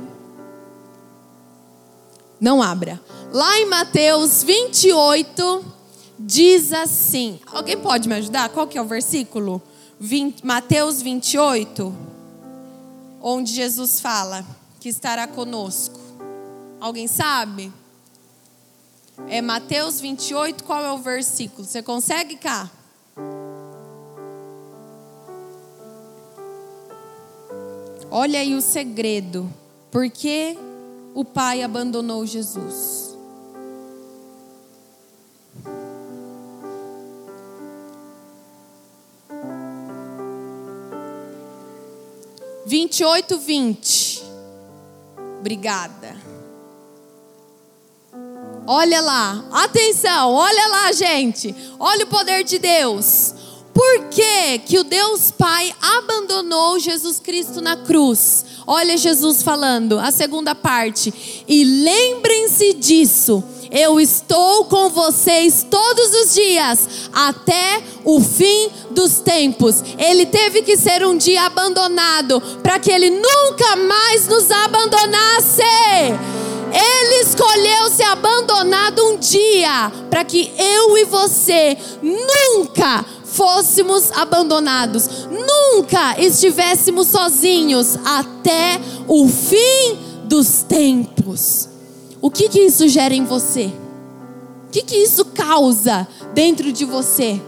[2.44, 3.00] Não abra.
[3.32, 5.64] Lá em Mateus 28,
[6.18, 7.40] diz assim.
[7.46, 8.50] Alguém pode me ajudar?
[8.50, 9.62] Qual que é o versículo?
[9.98, 11.94] 20, Mateus 28,
[13.22, 14.44] onde Jesus fala
[14.78, 15.98] que estará conosco.
[16.78, 17.72] Alguém sabe?
[19.26, 21.66] É Mateus 28, qual é o versículo?
[21.66, 22.70] Você consegue cá?
[28.10, 29.50] Olha aí o segredo.
[29.90, 30.58] Por que
[31.14, 33.16] o pai abandonou Jesus?
[42.66, 44.22] Vinte e oito, vinte.
[45.38, 46.16] Obrigada.
[48.66, 51.54] Olha lá, atenção, olha lá, gente.
[51.78, 53.34] Olha o poder de Deus.
[53.74, 58.44] Por que, que o Deus Pai abandonou Jesus Cristo na cruz?
[58.64, 61.12] Olha Jesus falando, a segunda parte.
[61.48, 63.42] E lembrem-se disso.
[63.72, 69.82] Eu estou com vocês todos os dias, até o fim dos tempos.
[69.98, 75.62] Ele teve que ser um dia abandonado, para que ele nunca mais nos abandonasse.
[76.72, 83.04] Ele escolheu ser abandonado um dia, para que eu e você nunca
[83.34, 91.68] fôssemos abandonados, nunca estivéssemos sozinhos até o fim dos tempos.
[92.20, 93.72] O que que isso gera em você?
[94.66, 97.40] O que que isso causa dentro de você?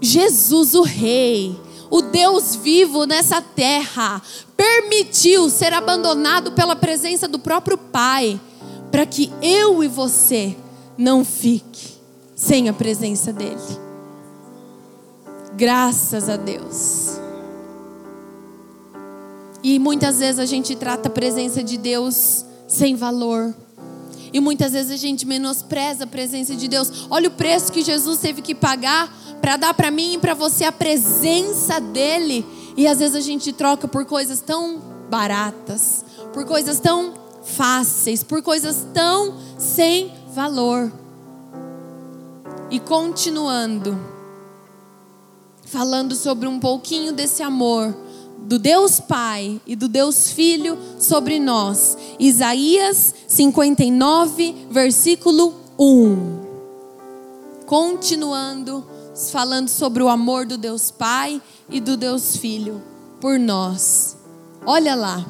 [0.00, 1.54] Jesus, o Rei,
[1.90, 4.20] o Deus vivo nessa terra,
[4.56, 8.40] permitiu ser abandonado pela presença do próprio Pai,
[8.90, 10.56] para que eu e você
[10.96, 11.94] não fique
[12.34, 13.83] sem a presença dele.
[15.56, 17.18] Graças a Deus.
[19.62, 23.54] E muitas vezes a gente trata a presença de Deus sem valor.
[24.32, 27.06] E muitas vezes a gente menospreza a presença de Deus.
[27.08, 29.08] Olha o preço que Jesus teve que pagar
[29.40, 32.44] para dar para mim e para você a presença dele.
[32.76, 38.42] E às vezes a gente troca por coisas tão baratas, por coisas tão fáceis, por
[38.42, 40.92] coisas tão sem valor.
[42.70, 44.13] E continuando
[45.66, 47.94] falando sobre um pouquinho desse amor
[48.38, 51.96] do Deus Pai e do Deus Filho sobre nós.
[52.18, 56.44] Isaías 59, versículo 1.
[57.66, 58.86] Continuando
[59.32, 61.40] falando sobre o amor do Deus Pai
[61.70, 62.82] e do Deus Filho
[63.20, 64.16] por nós.
[64.66, 65.24] Olha lá.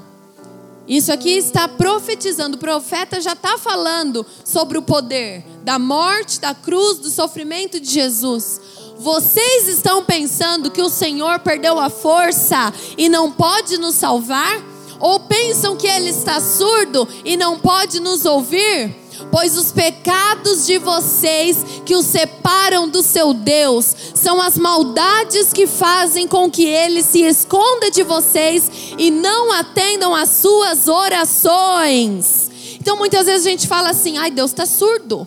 [0.86, 6.54] Isso aqui está profetizando, o profeta já está falando sobre o poder da morte, da
[6.54, 8.60] cruz, do sofrimento de Jesus.
[9.04, 14.62] Vocês estão pensando que o Senhor perdeu a força e não pode nos salvar?
[14.98, 18.96] Ou pensam que Ele está surdo e não pode nos ouvir?
[19.30, 25.66] Pois os pecados de vocês que o separam do seu Deus são as maldades que
[25.66, 32.50] fazem com que ele se esconda de vocês e não atendam às suas orações.
[32.80, 35.26] Então muitas vezes a gente fala assim: ai, Deus está surdo,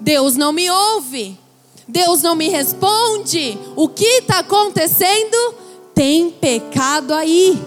[0.00, 1.47] Deus não me ouve.
[1.88, 3.58] Deus não me responde.
[3.74, 5.54] O que está acontecendo?
[5.94, 7.58] Tem pecado aí.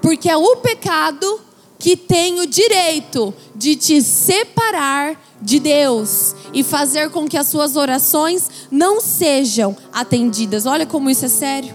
[0.00, 1.40] Porque é o pecado
[1.78, 7.76] que tem o direito de te separar de Deus e fazer com que as suas
[7.76, 10.64] orações não sejam atendidas.
[10.64, 11.74] Olha como isso é sério.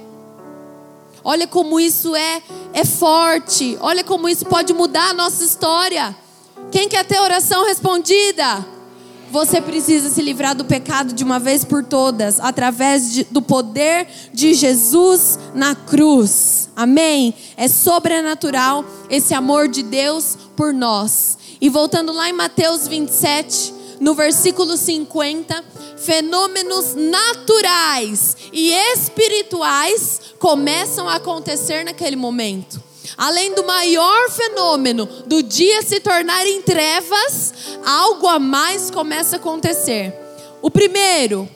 [1.23, 2.41] Olha como isso é
[2.73, 3.77] é forte.
[3.81, 6.15] Olha como isso pode mudar a nossa história.
[6.71, 8.65] Quem quer ter oração respondida?
[9.31, 14.07] Você precisa se livrar do pecado de uma vez por todas, através de, do poder
[14.33, 16.69] de Jesus na cruz.
[16.75, 17.33] Amém?
[17.55, 21.37] É sobrenatural esse amor de Deus por nós.
[21.61, 25.63] E voltando lá em Mateus 27, no versículo 50,
[25.97, 32.88] fenômenos naturais e espirituais começam a acontecer naquele momento.
[33.17, 37.53] Além do maior fenômeno do dia se tornar em trevas,
[37.85, 40.13] algo a mais começa a acontecer.
[40.61, 41.47] O primeiro,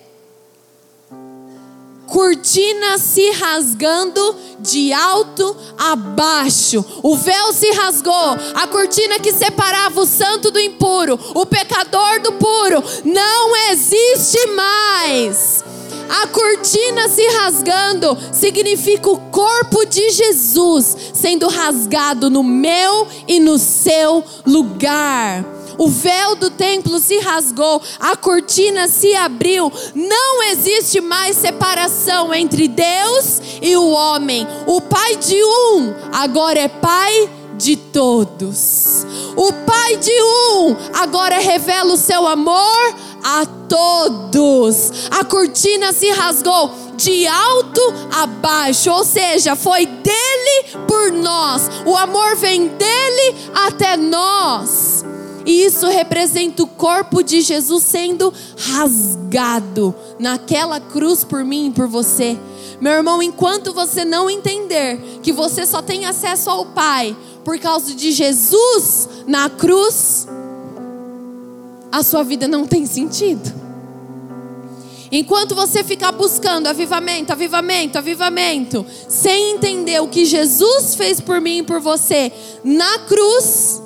[2.07, 6.85] cortina se rasgando de alto a baixo.
[7.01, 12.33] O véu se rasgou, a cortina que separava o santo do impuro, o pecador do
[12.33, 15.63] puro, não existe mais.
[16.13, 23.57] A cortina se rasgando significa o corpo de Jesus sendo rasgado no meu e no
[23.57, 25.43] seu lugar.
[25.75, 29.71] O véu do templo se rasgou, a cortina se abriu.
[29.95, 34.45] Não existe mais separação entre Deus e o homem.
[34.67, 37.42] O pai de um agora é pai de
[37.75, 39.05] todos.
[39.35, 45.09] O Pai de um agora revela o seu amor a todos.
[45.09, 51.69] A cortina se rasgou de alto a baixo, ou seja, foi dele por nós.
[51.85, 55.05] O amor vem dele até nós.
[55.45, 61.87] E isso representa o corpo de Jesus sendo rasgado naquela cruz por mim e por
[61.87, 62.37] você.
[62.79, 67.93] Meu irmão, enquanto você não entender que você só tem acesso ao Pai por causa
[67.93, 70.27] de Jesus na cruz,
[71.91, 73.63] a sua vida não tem sentido.
[75.11, 81.59] Enquanto você ficar buscando avivamento, avivamento, avivamento, sem entender o que Jesus fez por mim
[81.59, 82.31] e por você
[82.63, 83.79] na cruz,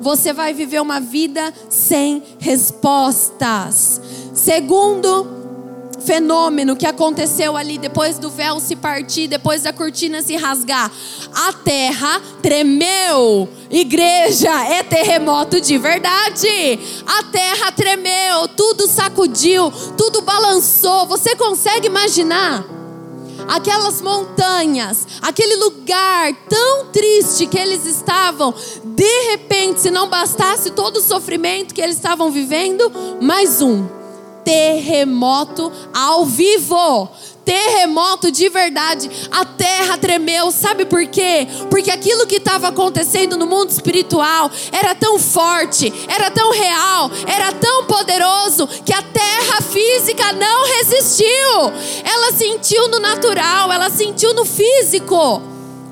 [0.00, 4.00] você vai viver uma vida sem respostas.
[4.34, 5.35] Segundo
[6.06, 10.90] fenômeno que aconteceu ali depois do véu se partir, depois da cortina se rasgar.
[11.34, 13.48] A terra tremeu.
[13.68, 16.78] Igreja, é terremoto de verdade.
[17.04, 21.06] A terra tremeu, tudo sacudiu, tudo balançou.
[21.06, 22.64] Você consegue imaginar?
[23.48, 28.52] Aquelas montanhas, aquele lugar tão triste que eles estavam,
[28.84, 32.90] de repente, se não bastasse todo o sofrimento que eles estavam vivendo,
[33.20, 34.05] mais um
[34.46, 37.08] terremoto ao vivo.
[37.44, 41.46] Terremoto de verdade, a terra tremeu, sabe por quê?
[41.70, 47.52] Porque aquilo que estava acontecendo no mundo espiritual era tão forte, era tão real, era
[47.52, 51.72] tão poderoso que a terra física não resistiu.
[52.04, 55.40] Ela sentiu no natural, ela sentiu no físico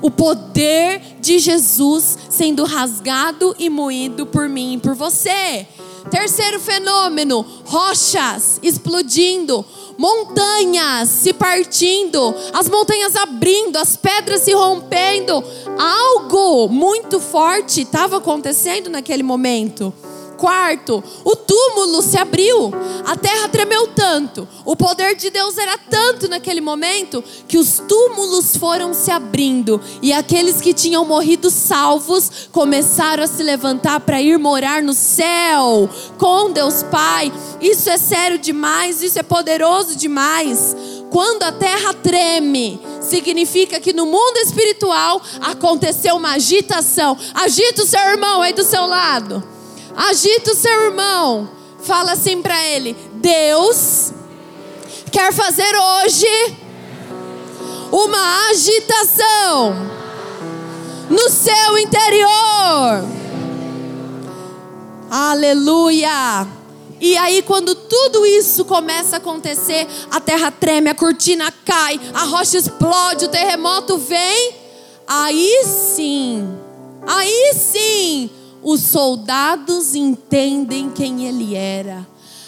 [0.01, 5.65] o poder de Jesus sendo rasgado e moído por mim e por você.
[6.09, 9.65] Terceiro fenômeno: rochas explodindo,
[9.97, 15.43] montanhas se partindo, as montanhas abrindo, as pedras se rompendo.
[15.77, 19.93] Algo muito forte estava acontecendo naquele momento.
[20.37, 22.71] Quarto, o túmulo se abriu,
[23.05, 28.57] a terra tremeu tanto, o poder de Deus era tanto naquele momento que os túmulos
[28.57, 34.37] foram se abrindo e aqueles que tinham morrido salvos começaram a se levantar para ir
[34.37, 37.31] morar no céu com Deus Pai.
[37.61, 40.75] Isso é sério demais, isso é poderoso demais.
[41.09, 47.17] Quando a terra treme, significa que no mundo espiritual aconteceu uma agitação.
[47.33, 49.54] Agita o seu irmão aí do seu lado.
[49.95, 51.49] Agita o seu irmão.
[51.83, 54.11] Fala assim para ele: Deus
[55.11, 56.27] quer fazer hoje
[57.91, 59.75] uma agitação
[61.09, 63.05] no seu interior.
[65.09, 66.47] Aleluia.
[66.99, 72.23] E aí, quando tudo isso começa a acontecer, a terra treme, a cortina cai, a
[72.23, 74.55] rocha explode, o terremoto vem.
[75.07, 76.57] Aí sim,
[77.05, 78.29] aí sim,
[78.65, 82.07] os soldados entendem quem ele era.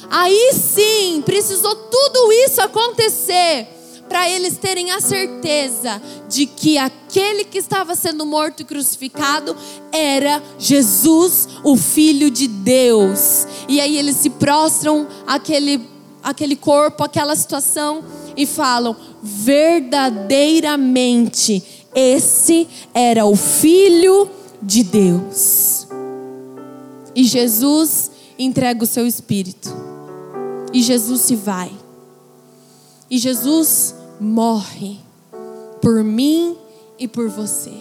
[0.10, 3.68] Aí sim, precisou tudo isso acontecer
[4.10, 9.56] para eles terem a certeza de que aquele que estava sendo morto e crucificado
[9.92, 13.46] era Jesus, o Filho de Deus.
[13.68, 15.88] E aí eles se prostram aquele,
[16.24, 18.04] aquele corpo, aquela situação
[18.36, 21.64] e falam: verdadeiramente,
[21.94, 24.28] esse era o Filho
[24.64, 25.87] de Deus.
[27.18, 29.70] E Jesus entrega o seu espírito.
[30.72, 31.72] E Jesus se vai.
[33.10, 35.00] E Jesus morre
[35.82, 36.56] por mim
[37.00, 37.74] e por você.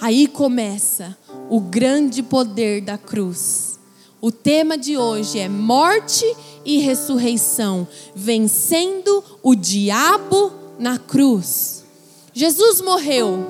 [0.00, 1.18] Aí começa
[1.50, 3.78] o grande poder da cruz.
[4.22, 6.24] O tema de hoje é morte
[6.64, 11.84] e ressurreição, vencendo o diabo na cruz.
[12.32, 13.44] Jesus morreu.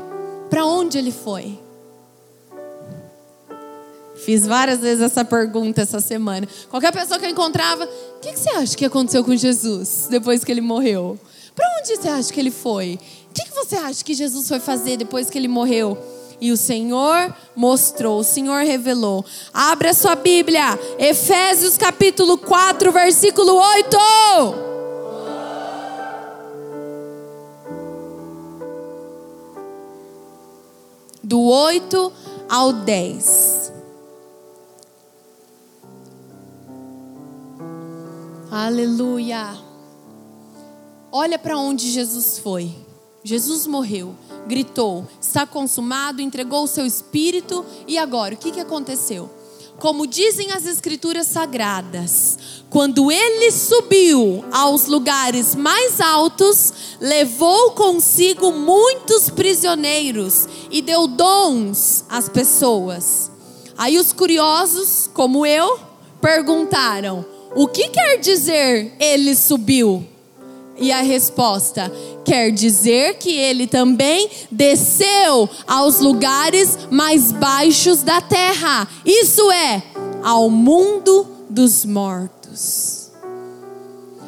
[0.51, 1.68] Para onde ele foi?
[4.29, 6.47] Fiz várias vezes essa pergunta essa semana.
[6.69, 10.45] Qualquer pessoa que eu encontrava, o que, que você acha que aconteceu com Jesus depois
[10.45, 11.19] que ele morreu?
[11.57, 12.99] Para onde você acha que ele foi?
[13.31, 15.97] O que, que você acha que Jesus foi fazer depois que ele morreu?
[16.39, 19.25] E o Senhor mostrou, o Senhor revelou.
[19.51, 23.97] Abra sua Bíblia, Efésios capítulo 4, versículo 8.
[31.25, 32.13] Do 8
[32.47, 33.68] ao 10.
[38.51, 39.57] Aleluia.
[41.13, 42.75] Olha para onde Jesus foi.
[43.25, 44.15] Jesus morreu,
[44.47, 49.29] gritou, está consumado, entregou o seu espírito e agora, o que, que aconteceu?
[49.79, 52.37] como dizem as Escrituras Sagradas,
[52.69, 62.29] quando ele subiu aos lugares mais altos, levou consigo muitos prisioneiros e deu dons às
[62.29, 63.31] pessoas.
[63.77, 65.79] Aí os curiosos, como eu,
[66.21, 67.25] perguntaram:
[67.55, 70.07] o que quer dizer ele subiu?
[70.81, 71.91] E a resposta
[72.25, 78.89] quer dizer que ele também desceu aos lugares mais baixos da terra.
[79.05, 79.83] Isso é,
[80.23, 83.11] ao mundo dos mortos.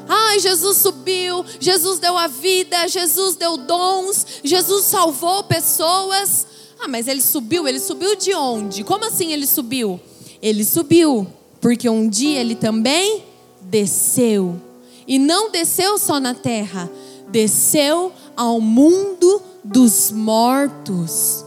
[0.08, 6.46] Ai, Jesus subiu, Jesus deu a vida, Jesus deu dons, Jesus salvou pessoas.
[6.80, 8.82] Ah, mas ele subiu, ele subiu de onde?
[8.82, 10.00] Como assim ele subiu?
[10.42, 11.28] Ele subiu
[11.60, 13.24] porque um dia ele também
[13.60, 14.60] desceu.
[15.06, 16.90] E não desceu só na terra,
[17.28, 21.44] desceu ao mundo dos mortos.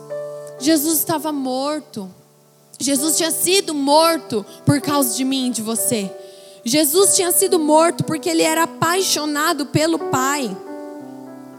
[0.59, 2.09] Jesus estava morto.
[2.79, 6.11] Jesus tinha sido morto por causa de mim e de você.
[6.65, 10.55] Jesus tinha sido morto porque ele era apaixonado pelo Pai.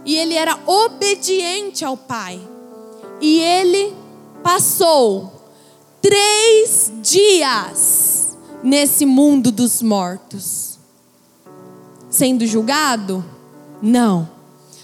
[0.05, 2.41] E ele era obediente ao Pai.
[3.21, 3.95] E ele
[4.43, 5.33] passou
[6.03, 8.24] três dias
[8.65, 10.79] nesse mundo dos mortos.
[12.09, 13.23] Sendo julgado?
[13.83, 14.29] Não.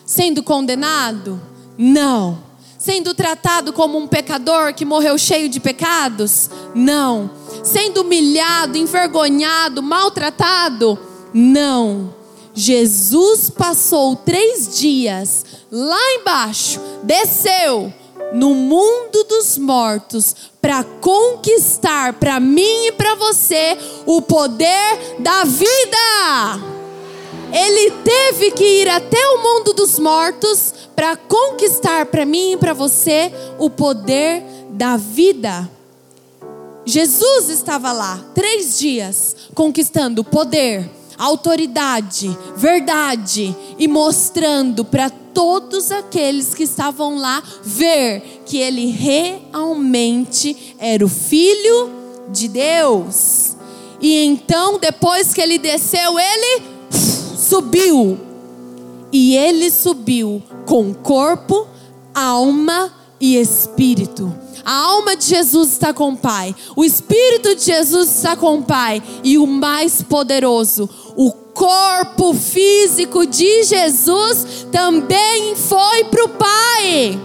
[0.04, 1.40] Sendo condenado?
[1.78, 2.38] Não.
[2.78, 6.50] Sendo tratado como um pecador que morreu cheio de pecados?
[6.74, 7.30] Não.
[7.64, 10.98] Sendo humilhado, envergonhado, maltratado?
[11.32, 12.14] Não.
[12.52, 17.92] Jesus passou três dias lá embaixo, desceu,
[18.32, 23.76] no mundo dos mortos para conquistar para mim e para você
[24.06, 26.70] o poder da vida.
[27.52, 32.72] Ele teve que ir até o mundo dos mortos para conquistar para mim e para
[32.72, 35.68] você o poder da vida.
[36.84, 40.88] Jesus estava lá três dias conquistando poder,
[41.20, 51.04] autoridade, verdade e mostrando para todos aqueles que estavam lá ver que ele realmente era
[51.04, 51.90] o Filho
[52.30, 53.54] de Deus.
[54.00, 58.18] E então, depois que ele desceu, ele subiu.
[59.12, 61.66] E ele subiu com corpo,
[62.14, 64.34] alma e espírito.
[64.64, 68.62] A alma de Jesus está com o Pai, o espírito de Jesus está com o
[68.62, 77.20] Pai, e o mais poderoso, o corpo físico de Jesus também foi para o Pai.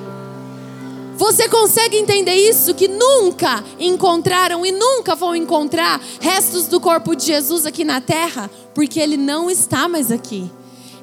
[1.17, 2.73] Você consegue entender isso?
[2.73, 8.51] Que nunca encontraram e nunca vão encontrar restos do corpo de Jesus aqui na terra,
[8.73, 10.51] porque ele não está mais aqui.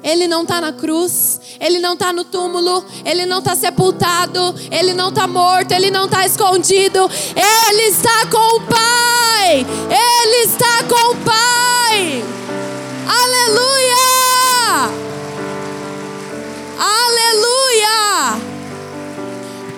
[0.03, 4.93] Ele não está na cruz, ele não está no túmulo, ele não está sepultado, ele
[4.93, 11.11] não está morto, ele não está escondido, ele está com o Pai, ele está com
[11.11, 12.23] o Pai.
[13.07, 13.93] Aleluia!
[16.77, 18.41] Aleluia!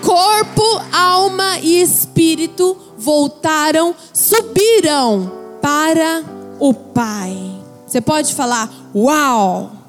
[0.02, 6.24] Corpo, alma e espírito voltaram, subiram para
[6.60, 7.62] o Pai.
[7.86, 9.85] Você pode falar: Uau!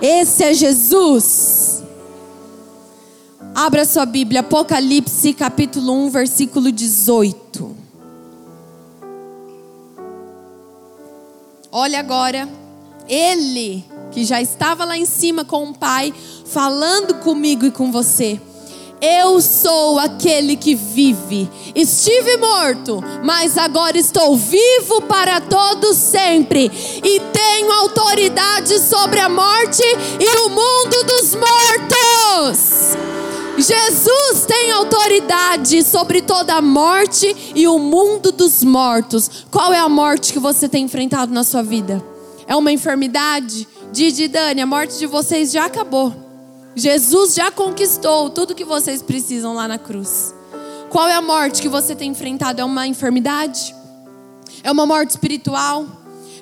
[0.00, 1.82] Esse é Jesus.
[3.54, 7.76] Abra sua Bíblia, Apocalipse capítulo 1, versículo 18.
[11.72, 12.48] Olha agora,
[13.08, 16.14] ele que já estava lá em cima com o Pai,
[16.46, 18.40] falando comigo e com você.
[19.00, 21.48] Eu sou aquele que vive.
[21.74, 26.70] Estive morto, mas agora estou vivo para todo sempre
[27.04, 29.82] e tenho autoridade sobre a morte
[30.18, 32.96] e o mundo dos mortos.
[33.58, 39.46] Jesus tem autoridade sobre toda a morte e o mundo dos mortos.
[39.50, 42.02] Qual é a morte que você tem enfrentado na sua vida?
[42.46, 43.66] É uma enfermidade?
[43.92, 46.27] Didi Dani, a morte de vocês já acabou.
[46.74, 50.34] Jesus já conquistou tudo que vocês precisam lá na cruz.
[50.90, 52.60] Qual é a morte que você tem enfrentado?
[52.60, 53.74] É uma enfermidade?
[54.62, 55.86] É uma morte espiritual?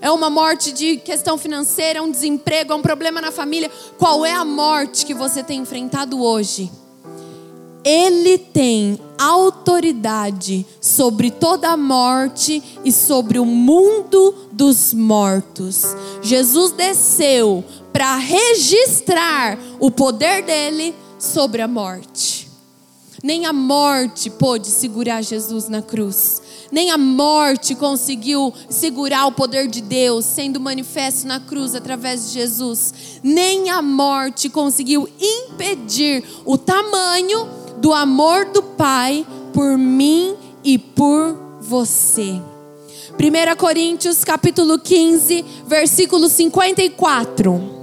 [0.00, 2.02] É uma morte de questão financeira?
[2.02, 2.72] Um desemprego?
[2.72, 3.70] É um problema na família?
[3.98, 6.70] Qual é a morte que você tem enfrentado hoje?
[7.82, 15.84] Ele tem autoridade sobre toda a morte e sobre o mundo dos mortos.
[16.20, 17.64] Jesus desceu
[17.96, 22.46] para registrar o poder dele sobre a morte.
[23.22, 26.42] Nem a morte pôde segurar Jesus na cruz.
[26.70, 32.34] Nem a morte conseguiu segurar o poder de Deus sendo manifesto na cruz através de
[32.34, 32.92] Jesus.
[33.22, 41.34] Nem a morte conseguiu impedir o tamanho do amor do Pai por mim e por
[41.62, 42.42] você.
[43.18, 47.75] 1 Coríntios capítulo 15, versículo 54.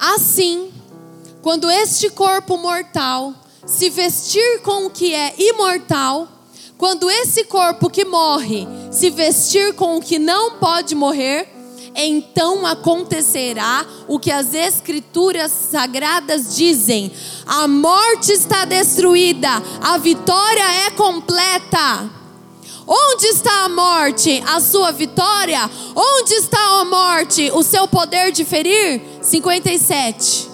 [0.00, 0.72] Assim,
[1.42, 3.34] quando este corpo mortal
[3.66, 6.26] se vestir com o que é imortal,
[6.78, 11.46] quando esse corpo que morre se vestir com o que não pode morrer,
[11.94, 17.12] então acontecerá o que as Escrituras sagradas dizem:
[17.44, 19.50] a morte está destruída,
[19.82, 22.19] a vitória é completa.
[22.86, 24.42] Onde está a morte?
[24.46, 25.70] A sua vitória?
[25.94, 27.50] Onde está a morte?
[27.52, 29.02] O seu poder de ferir?
[29.22, 30.49] 57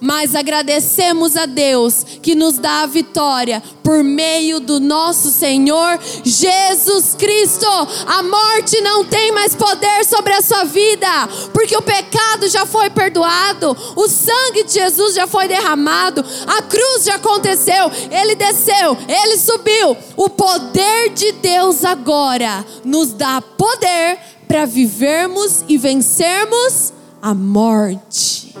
[0.00, 7.14] mas agradecemos a Deus que nos dá a vitória por meio do nosso Senhor Jesus
[7.18, 7.66] Cristo.
[8.06, 11.08] A morte não tem mais poder sobre a sua vida,
[11.52, 17.04] porque o pecado já foi perdoado, o sangue de Jesus já foi derramado, a cruz
[17.04, 19.96] já aconteceu, ele desceu, ele subiu.
[20.16, 28.54] O poder de Deus agora nos dá poder para vivermos e vencermos a morte.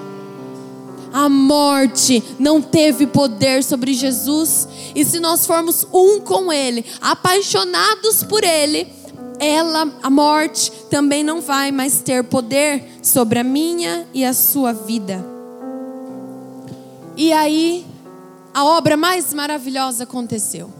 [1.18, 4.68] A morte não teve poder sobre Jesus.
[4.94, 8.86] E se nós formos um com Ele, apaixonados por Ele,
[9.40, 14.72] ela, a morte, também não vai mais ter poder sobre a minha e a sua
[14.72, 15.26] vida.
[17.16, 17.84] E aí,
[18.54, 20.72] a obra mais maravilhosa aconteceu.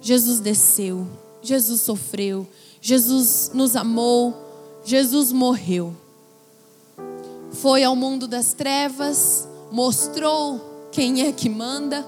[0.00, 1.06] Jesus desceu,
[1.42, 2.48] Jesus sofreu,
[2.80, 4.34] Jesus nos amou,
[4.82, 5.94] Jesus morreu.
[7.52, 12.06] Foi ao mundo das trevas, mostrou quem é que manda,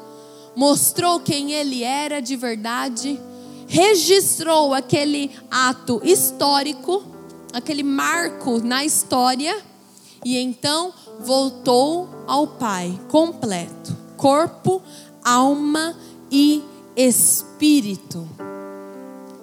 [0.55, 3.21] mostrou quem ele era de verdade,
[3.67, 7.03] registrou aquele ato histórico,
[7.53, 9.57] aquele marco na história,
[10.25, 14.83] e então voltou ao Pai completo corpo,
[15.25, 15.97] alma
[16.31, 16.63] e
[16.95, 18.29] espírito.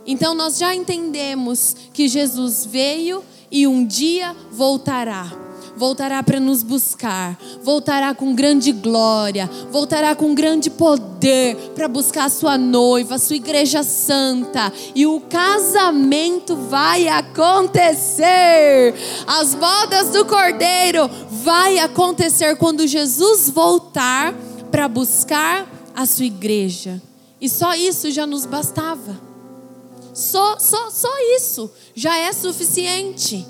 [0.06, 5.47] Então nós já entendemos que Jesus veio e um dia voltará
[5.78, 12.30] voltará para nos buscar, voltará com grande glória, voltará com grande poder para buscar a
[12.30, 18.96] sua noiva, a sua igreja santa, e o casamento vai acontecer.
[19.28, 21.08] As bodas do Cordeiro
[21.44, 24.34] vai acontecer quando Jesus voltar
[24.72, 27.00] para buscar a sua igreja.
[27.40, 29.16] E só isso já nos bastava.
[30.12, 33.46] Só, só, só isso já é suficiente.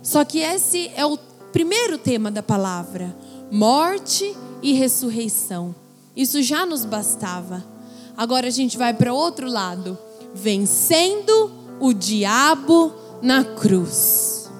[0.00, 1.16] Só que esse é o
[1.54, 3.16] primeiro tema da palavra:
[3.48, 5.72] morte e ressurreição.
[6.16, 7.64] Isso já nos bastava.
[8.16, 9.96] Agora a gente vai para outro lado,
[10.34, 12.92] vencendo o diabo
[13.22, 14.50] na cruz.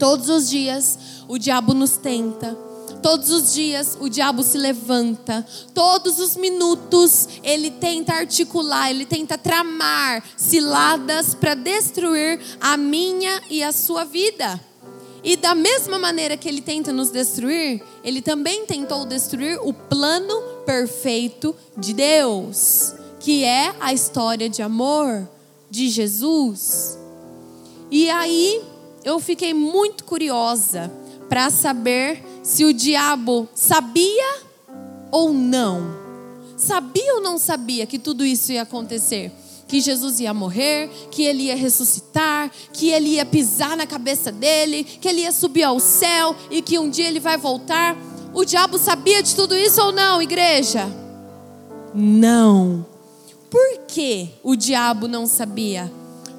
[0.00, 0.98] Todos os dias
[1.28, 2.58] o diabo nos tenta.
[3.00, 9.38] Todos os dias o diabo se levanta, todos os minutos ele tenta articular, ele tenta
[9.38, 14.60] tramar ciladas para destruir a minha e a sua vida.
[15.22, 20.40] E da mesma maneira que ele tenta nos destruir, ele também tentou destruir o plano
[20.64, 25.28] perfeito de Deus, que é a história de amor
[25.70, 26.98] de Jesus.
[27.90, 28.62] E aí
[29.04, 30.90] eu fiquei muito curiosa
[31.28, 34.40] para saber se o diabo sabia
[35.10, 35.98] ou não.
[36.56, 39.32] Sabia ou não sabia que tudo isso ia acontecer?
[39.70, 44.82] Que Jesus ia morrer, que ele ia ressuscitar, que ele ia pisar na cabeça dele,
[44.82, 47.96] que ele ia subir ao céu e que um dia ele vai voltar.
[48.34, 50.90] O diabo sabia de tudo isso ou não, igreja?
[51.94, 52.84] Não.
[53.48, 55.90] Por que o diabo não sabia?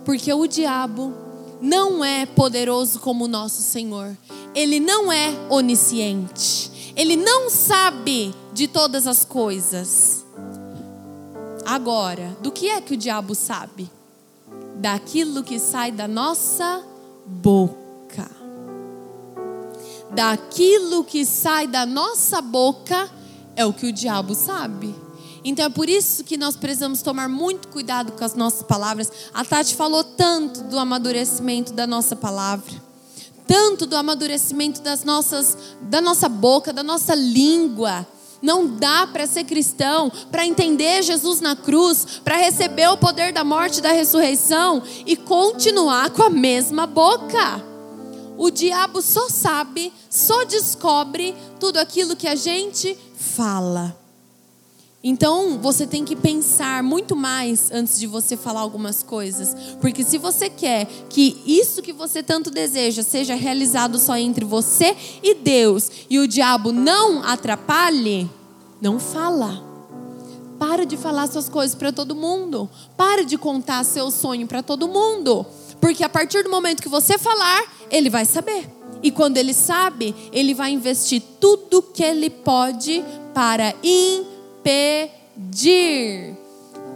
[0.03, 1.13] Porque o diabo
[1.61, 4.13] não é poderoso como o nosso Senhor.
[4.53, 6.69] Ele não é onisciente.
[6.97, 10.20] Ele não sabe de todas as coisas.
[11.66, 13.89] Agora, do que é que o diabo sabe?
[14.76, 16.84] Daquilo que sai da nossa
[17.26, 18.30] boca.
[20.12, 23.09] Daquilo que sai da nossa boca
[23.55, 24.93] é o que o diabo sabe.
[25.43, 29.12] Então é por isso que nós precisamos tomar muito cuidado com as nossas palavras.
[29.34, 32.72] A Tati falou tanto do amadurecimento da nossa palavra,
[33.47, 38.05] tanto do amadurecimento das nossas, da nossa boca, da nossa língua.
[38.41, 43.43] Não dá para ser cristão, para entender Jesus na cruz, para receber o poder da
[43.43, 47.63] morte e da ressurreição e continuar com a mesma boca.
[48.37, 54.01] O diabo só sabe, só descobre tudo aquilo que a gente fala.
[55.04, 59.56] Então, você tem que pensar muito mais antes de você falar algumas coisas.
[59.82, 64.95] Porque se você quer que isso que você tanto deseja seja realizado só entre você
[65.24, 68.30] e Deus e o diabo não atrapalhe,
[68.80, 69.64] não fala.
[70.60, 72.70] Para de falar suas coisas para todo mundo.
[72.95, 75.43] Para de contar seu sonho para todo mundo.
[75.80, 78.70] Porque a partir do momento que você falar, ele vai saber.
[79.02, 84.30] E quando ele sabe, ele vai investir tudo que ele pode para impedir
[84.64, 86.38] pedir.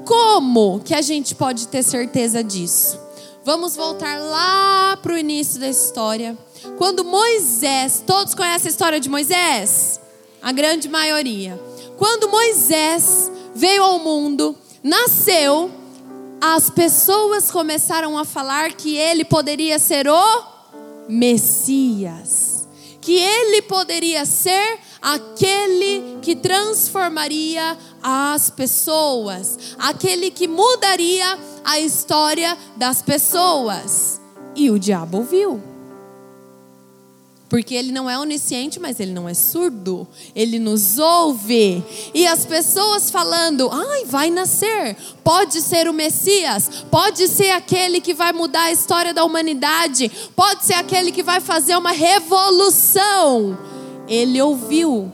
[0.05, 2.99] Como que a gente pode ter certeza disso?
[3.43, 6.37] Vamos voltar lá para o início da história.
[6.77, 9.99] Quando Moisés, todos conhecem a história de Moisés?
[10.41, 11.59] A grande maioria.
[11.97, 15.71] Quando Moisés veio ao mundo, nasceu,
[16.41, 20.43] as pessoas começaram a falar que ele poderia ser o
[21.07, 22.67] Messias,
[22.99, 33.03] que ele poderia ser aquele que transformaria as pessoas, aquele que mudaria a história das
[33.03, 34.19] pessoas.
[34.55, 35.61] E o diabo ouviu.
[37.47, 40.07] Porque ele não é onisciente, mas ele não é surdo.
[40.35, 41.83] Ele nos ouve.
[42.11, 44.97] E as pessoas falando: ai, vai nascer.
[45.23, 46.83] Pode ser o Messias.
[46.89, 50.11] Pode ser aquele que vai mudar a história da humanidade.
[50.35, 53.74] Pode ser aquele que vai fazer uma revolução
[54.07, 55.11] ele ouviu.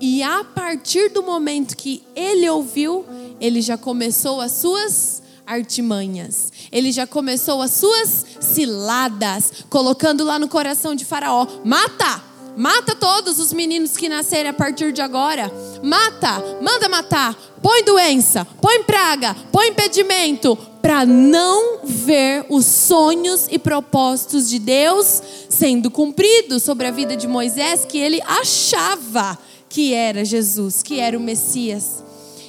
[0.00, 3.06] E a partir do momento que ele ouviu,
[3.40, 6.52] ele já começou as suas artimanhas.
[6.70, 12.32] Ele já começou as suas ciladas, colocando lá no coração de Faraó: mata!
[12.54, 15.50] Mata todos os meninos que nascerem a partir de agora.
[15.82, 17.34] Mata, manda matar.
[17.62, 25.22] Põe doença, põe praga, põe impedimento, para não ver os sonhos e propósitos de Deus
[25.48, 31.16] sendo cumpridos sobre a vida de Moisés, que ele achava que era Jesus, que era
[31.16, 32.02] o Messias.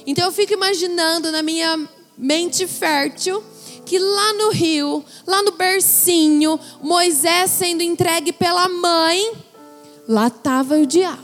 [0.04, 3.42] Então eu fico imaginando na minha mente fértil
[3.86, 9.32] que lá no rio, lá no bercinho, Moisés sendo entregue pela mãe,
[10.08, 11.22] lá estava o diabo,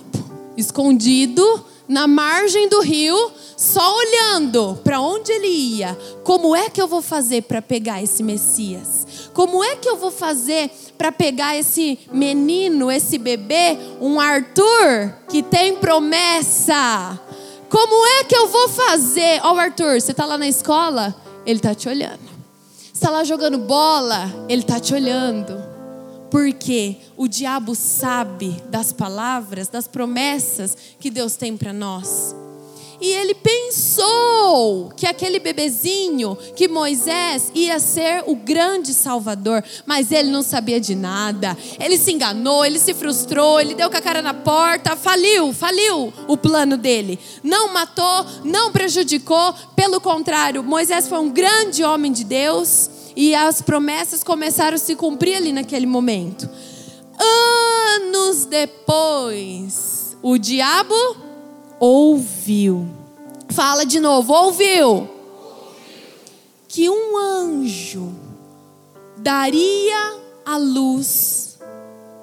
[0.57, 1.43] escondido
[1.91, 5.99] na margem do rio, só olhando para onde ele ia.
[6.23, 9.29] Como é que eu vou fazer para pegar esse Messias?
[9.35, 15.43] Como é que eu vou fazer para pegar esse menino, esse bebê, um Arthur que
[15.43, 17.21] tem promessa?
[17.69, 19.41] Como é que eu vou fazer?
[19.43, 21.13] Ó, oh, Arthur, você está lá na escola?
[21.45, 22.31] Ele está te olhando.
[22.95, 24.33] Está lá jogando bola?
[24.49, 25.70] Ele está te olhando.
[26.31, 32.35] Porque o diabo sabe das palavras, das promessas que Deus tem para nós.
[33.01, 40.31] E ele pensou que aquele bebezinho, que Moisés ia ser o grande salvador, mas ele
[40.31, 41.57] não sabia de nada.
[41.79, 46.13] Ele se enganou, ele se frustrou, ele deu com a cara na porta, faliu, faliu
[46.29, 47.19] o plano dele.
[47.43, 53.63] Não matou, não prejudicou, pelo contrário, Moisés foi um grande homem de Deus e as
[53.63, 56.49] promessas começaram a se cumprir ali naquele momento.
[57.19, 60.95] Anos depois, o diabo
[61.79, 62.89] ouviu.
[63.51, 65.09] Fala de novo, ouviu.
[66.69, 68.13] Que um anjo
[69.19, 71.59] daria a luz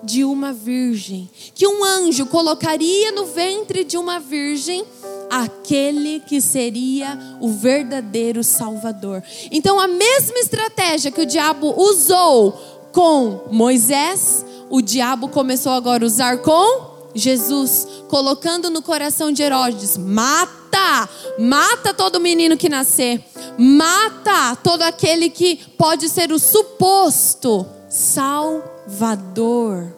[0.04, 1.30] de uma virgem.
[1.54, 4.86] Que um anjo colocaria no ventre de uma virgem
[5.30, 9.24] aquele que seria o verdadeiro Salvador.
[9.52, 12.52] Então, a mesma estratégia que o diabo usou
[12.92, 19.98] com Moisés, o diabo começou agora a usar com Jesus, colocando no coração de Herodes:
[19.98, 21.10] mata,
[21.40, 23.24] mata todo menino que nascer,
[23.58, 29.97] mata todo aquele que pode ser o suposto Salvador.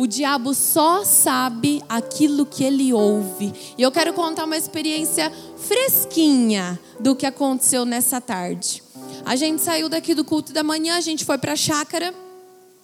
[0.00, 3.52] O diabo só sabe aquilo que ele ouve.
[3.76, 8.82] E eu quero contar uma experiência fresquinha do que aconteceu nessa tarde.
[9.26, 12.14] A gente saiu daqui do culto da manhã, a gente foi para a chácara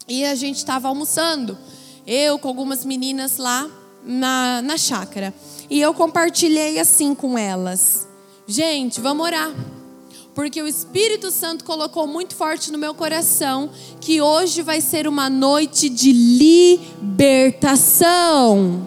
[0.07, 1.57] e a gente estava almoçando.
[2.07, 3.67] Eu com algumas meninas lá
[4.05, 5.33] na, na chácara.
[5.71, 8.07] E eu compartilhei assim com elas:
[8.47, 9.55] gente, vamos orar
[10.37, 15.31] porque o Espírito Santo colocou muito forte no meu coração que hoje vai ser uma
[15.31, 16.13] noite de
[17.01, 18.87] libertação.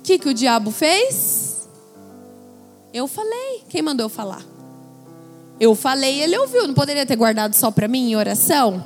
[0.00, 1.68] O que, que o diabo fez?
[2.92, 3.62] Eu falei.
[3.68, 4.44] Quem mandou eu falar?
[5.60, 6.66] Eu falei, ele ouviu.
[6.66, 8.82] Não poderia ter guardado só para mim em oração?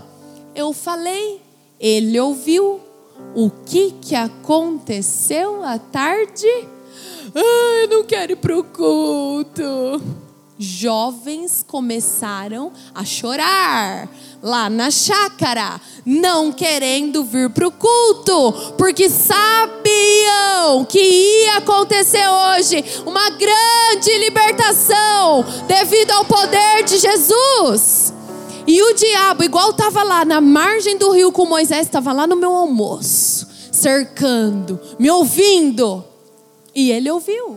[0.54, 1.40] Eu falei,
[1.80, 2.78] ele ouviu.
[3.34, 6.46] O que, que aconteceu à tarde?
[7.34, 10.02] Ah, eu não quero ir para o culto.
[10.62, 14.06] Jovens começaram a chorar
[14.42, 22.84] lá na chácara, não querendo vir para o culto, porque sabiam que ia acontecer hoje
[23.06, 28.12] uma grande libertação devido ao poder de Jesus.
[28.66, 32.36] E o diabo, igual estava lá na margem do rio com Moisés, estava lá no
[32.36, 36.04] meu almoço, cercando, me ouvindo.
[36.74, 37.56] E ele ouviu.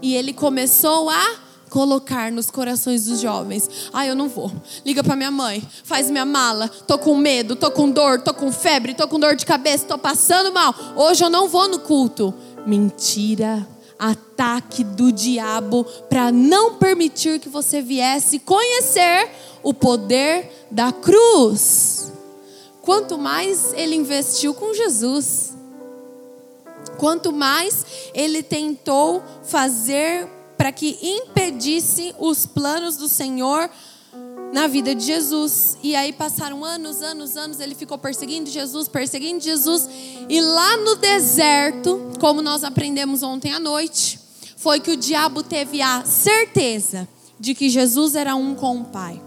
[0.00, 1.43] E ele começou a
[1.74, 3.68] colocar nos corações dos jovens.
[3.92, 4.48] Ah, eu não vou.
[4.86, 6.68] Liga para minha mãe, faz minha mala.
[6.68, 9.98] Tô com medo, tô com dor, tô com febre, tô com dor de cabeça, tô
[9.98, 10.72] passando mal.
[10.94, 12.32] Hoje eu não vou no culto.
[12.64, 13.66] Mentira.
[13.98, 19.28] Ataque do diabo para não permitir que você viesse conhecer
[19.60, 22.12] o poder da cruz.
[22.82, 25.54] Quanto mais ele investiu com Jesus,
[26.98, 33.70] quanto mais ele tentou fazer para que impedisse os planos do Senhor
[34.52, 35.76] na vida de Jesus.
[35.82, 39.88] E aí passaram anos, anos, anos, ele ficou perseguindo Jesus, perseguindo Jesus.
[40.28, 44.18] E lá no deserto, como nós aprendemos ontem à noite,
[44.56, 49.20] foi que o diabo teve a certeza de que Jesus era um com o Pai,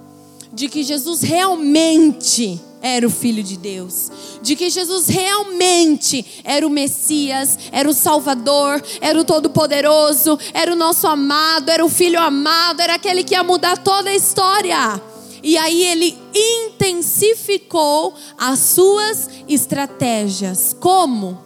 [0.53, 4.11] de que Jesus realmente era o Filho de Deus,
[4.41, 10.75] de que Jesus realmente era o Messias, era o Salvador, era o Todo-Poderoso, era o
[10.75, 15.01] nosso amado, era o Filho amado, era aquele que ia mudar toda a história.
[15.43, 20.75] E aí ele intensificou as suas estratégias.
[20.79, 21.39] Como?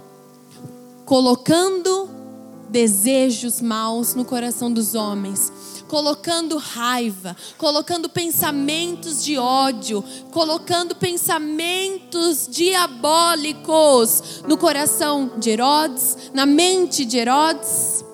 [1.05, 2.09] Colocando
[2.69, 5.51] desejos maus no coração dos homens
[5.91, 17.03] colocando raiva, colocando pensamentos de ódio, colocando pensamentos diabólicos no coração de Herodes, na mente
[17.03, 18.05] de Herodes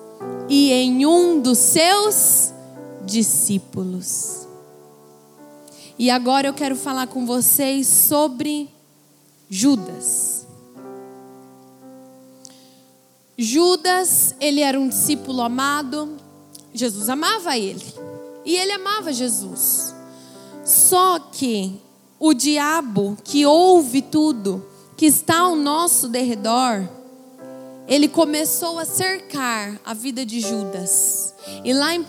[0.48, 2.52] e em um dos seus
[3.06, 4.48] discípulos.
[5.96, 8.68] E agora eu quero falar com vocês sobre
[9.48, 10.48] Judas.
[13.36, 16.26] Judas, ele era um discípulo amado,
[16.72, 17.84] Jesus amava ele.
[18.44, 19.94] E ele amava Jesus.
[20.64, 21.80] Só que
[22.18, 24.64] o diabo que ouve tudo,
[24.96, 26.88] que está ao nosso derredor,
[27.86, 31.34] ele começou a cercar a vida de Judas.
[31.64, 32.04] E lá em 1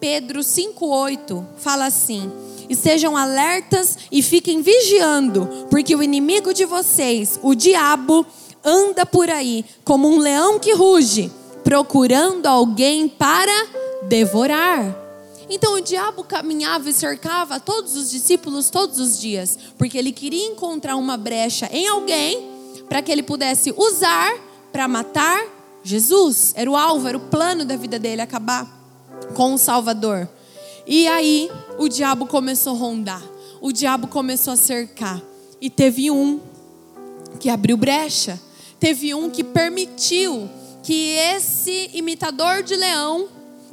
[0.00, 2.30] Pedro 5,8 fala assim:
[2.68, 8.26] Estejam alertas e fiquem vigiando, porque o inimigo de vocês, o diabo,
[8.64, 11.30] anda por aí como um leão que ruge
[11.72, 13.66] procurando alguém para
[14.02, 14.94] devorar.
[15.48, 20.48] Então o diabo caminhava e cercava todos os discípulos todos os dias, porque ele queria
[20.48, 22.46] encontrar uma brecha em alguém
[22.90, 24.34] para que ele pudesse usar
[24.70, 25.46] para matar
[25.82, 26.52] Jesus.
[26.54, 28.70] Era o alvo, era o plano da vida dele acabar
[29.32, 30.28] com o Salvador.
[30.86, 33.22] E aí o diabo começou a rondar,
[33.62, 35.22] o diabo começou a cercar,
[35.58, 36.38] e teve um
[37.40, 38.38] que abriu brecha,
[38.78, 40.50] teve um que permitiu
[40.82, 43.28] que esse imitador de leão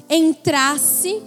[0.09, 1.21] entrasse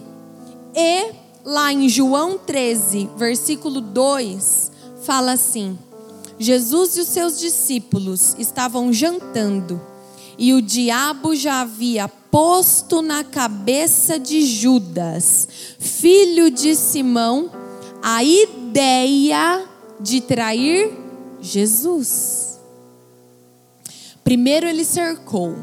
[0.75, 1.11] e
[1.43, 4.71] lá em João 13, versículo 2,
[5.03, 5.77] fala assim:
[6.39, 9.81] Jesus e os seus discípulos estavam jantando
[10.37, 15.47] e o diabo já havia posto na cabeça de Judas,
[15.79, 17.51] filho de Simão,
[18.01, 19.65] a ideia
[19.99, 20.91] de trair
[21.39, 22.59] Jesus.
[24.23, 25.55] Primeiro ele cercou,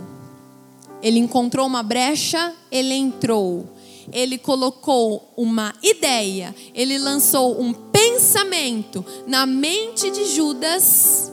[1.02, 3.66] ele encontrou uma brecha, ele entrou.
[4.12, 11.30] Ele colocou uma ideia, ele lançou um pensamento na mente de Judas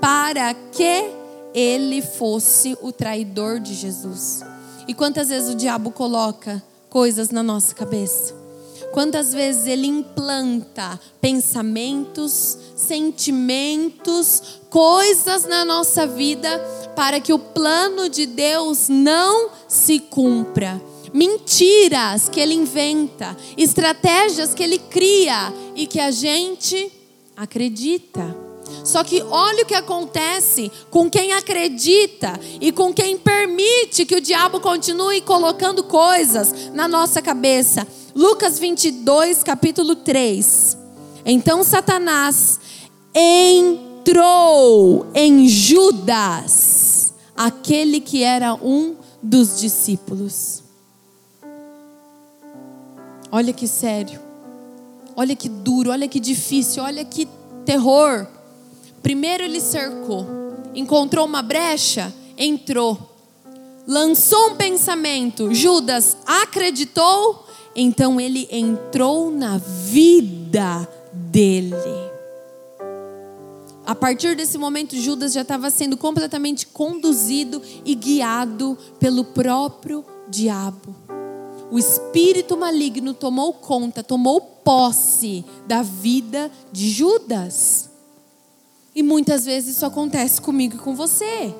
[0.00, 1.10] para que
[1.52, 4.40] ele fosse o traidor de Jesus.
[4.86, 8.41] E quantas vezes o diabo coloca coisas na nossa cabeça?
[8.92, 16.58] Quantas vezes ele implanta pensamentos, sentimentos, coisas na nossa vida
[16.94, 20.80] para que o plano de Deus não se cumpra.
[21.12, 26.92] Mentiras que ele inventa, estratégias que ele cria e que a gente
[27.36, 28.36] acredita.
[28.84, 34.20] Só que olha o que acontece com quem acredita e com quem permite que o
[34.20, 37.86] diabo continue colocando coisas na nossa cabeça.
[38.14, 40.76] Lucas 22, capítulo 3.
[41.24, 42.60] Então Satanás
[43.14, 50.62] entrou em Judas aquele que era um dos discípulos.
[53.30, 54.20] Olha que sério,
[55.16, 57.26] olha que duro, olha que difícil, olha que
[57.64, 58.26] terror.
[59.02, 60.26] Primeiro ele cercou,
[60.74, 62.98] encontrou uma brecha, entrou,
[63.86, 65.54] lançou um pensamento.
[65.54, 67.41] Judas acreditou
[67.74, 72.12] Então ele entrou na vida dele.
[73.84, 80.94] A partir desse momento, Judas já estava sendo completamente conduzido e guiado pelo próprio diabo.
[81.70, 87.90] O espírito maligno tomou conta, tomou posse da vida de Judas.
[88.94, 91.52] E muitas vezes isso acontece comigo e com você.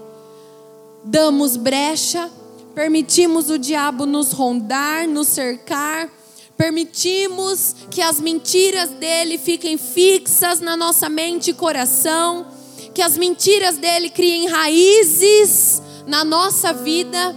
[1.03, 2.31] Damos brecha,
[2.75, 6.09] permitimos o diabo nos rondar, nos cercar,
[6.57, 12.47] permitimos que as mentiras dele fiquem fixas na nossa mente e coração,
[12.95, 17.37] que as mentiras dele criem raízes na nossa vida.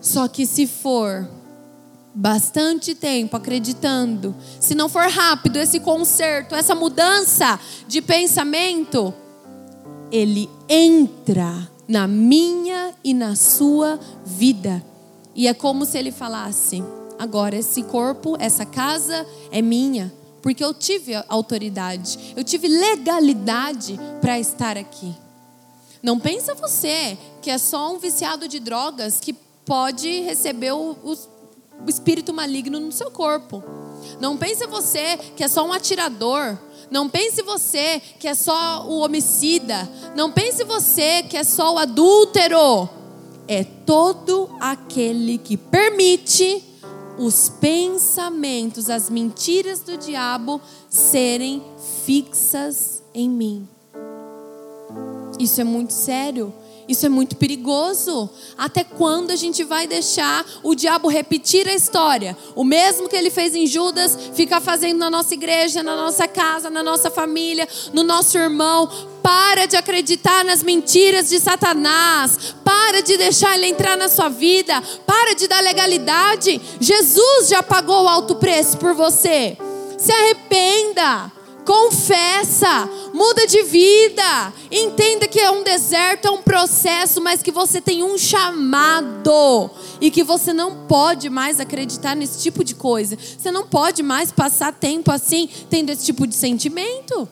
[0.00, 1.28] Só que se for
[2.14, 9.12] bastante tempo acreditando, se não for rápido esse conserto, essa mudança de pensamento,
[10.12, 14.84] ele entra na minha e na sua vida.
[15.34, 16.82] E é como se ele falasse:
[17.18, 20.12] agora esse corpo, essa casa é minha,
[20.42, 25.14] porque eu tive autoridade, eu tive legalidade para estar aqui.
[26.02, 29.32] Não pensa você que é só um viciado de drogas que
[29.64, 33.62] pode receber o, o espírito maligno no seu corpo.
[34.20, 36.58] Não pense você que é só um atirador.
[36.90, 39.88] Não pense você que é só o homicida.
[40.14, 42.88] Não pense você que é só o adúltero.
[43.46, 46.62] É todo aquele que permite
[47.18, 51.62] os pensamentos, as mentiras do diabo serem
[52.04, 53.68] fixas em mim.
[55.38, 56.52] Isso é muito sério.
[56.88, 58.28] Isso é muito perigoso.
[58.58, 62.36] Até quando a gente vai deixar o diabo repetir a história?
[62.54, 66.68] O mesmo que ele fez em Judas, ficar fazendo na nossa igreja, na nossa casa,
[66.68, 68.88] na nossa família, no nosso irmão.
[69.22, 72.54] Para de acreditar nas mentiras de Satanás.
[72.62, 74.82] Para de deixar ele entrar na sua vida.
[75.06, 76.60] Para de dar legalidade.
[76.78, 79.56] Jesus já pagou o alto preço por você.
[79.96, 81.32] Se arrependa.
[81.64, 84.52] Confessa, muda de vida.
[84.70, 90.10] Entenda que é um deserto, é um processo, mas que você tem um chamado e
[90.10, 93.16] que você não pode mais acreditar nesse tipo de coisa.
[93.16, 97.28] Você não pode mais passar tempo assim, tendo esse tipo de sentimento.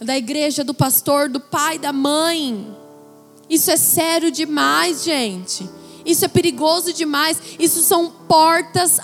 [0.00, 2.66] Da igreja, do pastor, do pai, da mãe.
[3.48, 5.68] Isso é sério demais, gente.
[6.04, 7.40] Isso é perigoso demais.
[7.58, 9.00] Isso são portas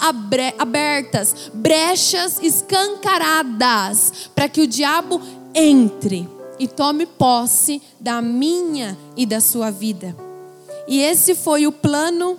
[0.59, 5.21] abertas, brechas escancaradas para que o diabo
[5.55, 6.29] entre
[6.59, 10.15] e tome posse da minha e da sua vida.
[10.87, 12.39] E esse foi o plano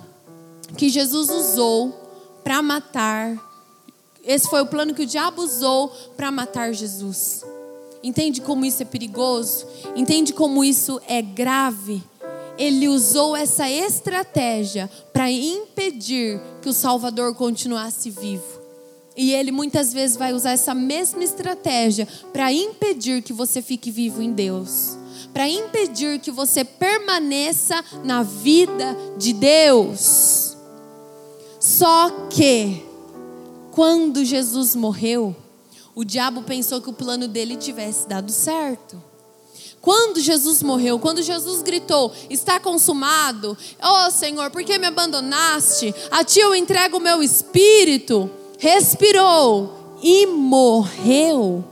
[0.76, 1.92] que Jesus usou
[2.44, 3.36] para matar.
[4.24, 7.44] Esse foi o plano que o diabo usou para matar Jesus.
[8.02, 9.66] Entende como isso é perigoso?
[9.94, 12.02] Entende como isso é grave?
[12.62, 18.62] Ele usou essa estratégia para impedir que o Salvador continuasse vivo.
[19.16, 24.22] E ele muitas vezes vai usar essa mesma estratégia para impedir que você fique vivo
[24.22, 24.96] em Deus,
[25.32, 30.56] para impedir que você permaneça na vida de Deus.
[31.58, 32.80] Só que,
[33.72, 35.34] quando Jesus morreu,
[35.96, 39.02] o diabo pensou que o plano dele tivesse dado certo.
[39.82, 45.92] Quando Jesus morreu, quando Jesus gritou: Está consumado, oh Senhor, por que me abandonaste?
[46.08, 48.30] A ti eu entrego o meu espírito.
[48.58, 51.71] Respirou e morreu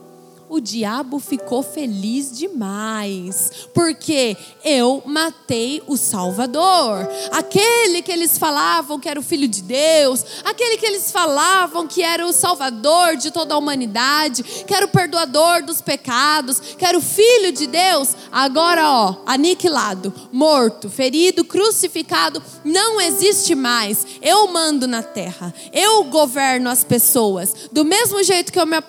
[0.51, 9.09] o diabo ficou feliz demais, porque eu matei o Salvador, aquele que eles falavam que
[9.09, 13.55] era o Filho de Deus, aquele que eles falavam que era o Salvador de toda
[13.55, 18.91] a humanidade, que era o perdoador dos pecados, que era o Filho de Deus, agora
[18.91, 24.05] ó, aniquilado, morto, ferido, crucificado, não existe mais.
[24.21, 28.83] Eu mando na terra, eu governo as pessoas, do mesmo jeito que eu me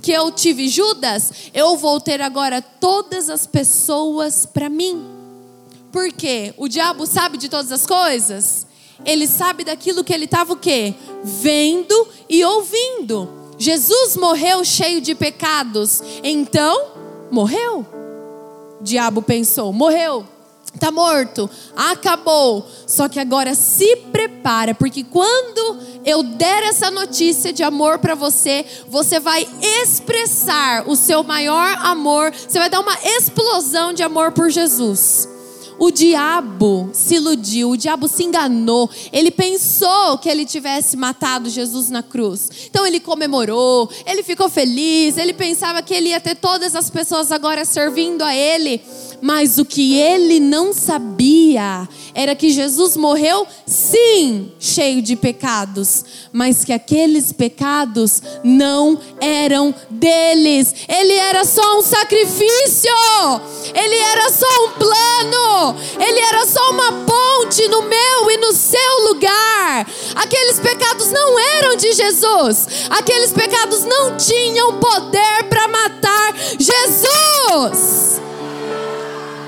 [0.00, 5.04] que eu tive Judas, eu vou ter agora todas as pessoas para mim.
[5.90, 6.54] Por quê?
[6.56, 8.66] O diabo sabe de todas as coisas?
[9.04, 10.94] Ele sabe daquilo que ele estava o quê?
[11.22, 13.28] Vendo e ouvindo.
[13.58, 16.02] Jesus morreu cheio de pecados.
[16.22, 16.92] Então,
[17.30, 17.86] morreu.
[18.80, 20.26] O diabo pensou, morreu
[20.74, 22.66] está morto, acabou.
[22.86, 28.64] Só que agora se prepara, porque quando eu der essa notícia de amor para você,
[28.88, 29.46] você vai
[29.82, 35.28] expressar o seu maior amor, você vai dar uma explosão de amor por Jesus.
[35.78, 38.88] O diabo se iludiu, o diabo se enganou.
[39.12, 42.48] Ele pensou que ele tivesse matado Jesus na cruz.
[42.70, 47.32] Então ele comemorou, ele ficou feliz, ele pensava que ele ia ter todas as pessoas
[47.32, 48.80] agora servindo a ele.
[49.24, 56.64] Mas o que ele não sabia era que Jesus morreu, sim, cheio de pecados, mas
[56.64, 60.74] que aqueles pecados não eram deles.
[60.88, 62.90] Ele era só um sacrifício,
[63.72, 69.04] ele era só um plano, ele era só uma ponte no meu e no seu
[69.06, 69.86] lugar.
[70.16, 78.20] Aqueles pecados não eram de Jesus, aqueles pecados não tinham poder para matar Jesus.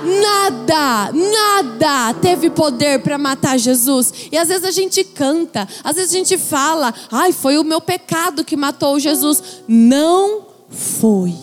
[0.04, 4.12] Nada, nada teve poder para matar Jesus.
[4.30, 7.80] E às vezes a gente canta, às vezes a gente fala, ai, foi o meu
[7.80, 9.42] pecado que matou Jesus.
[9.66, 11.34] Não foi.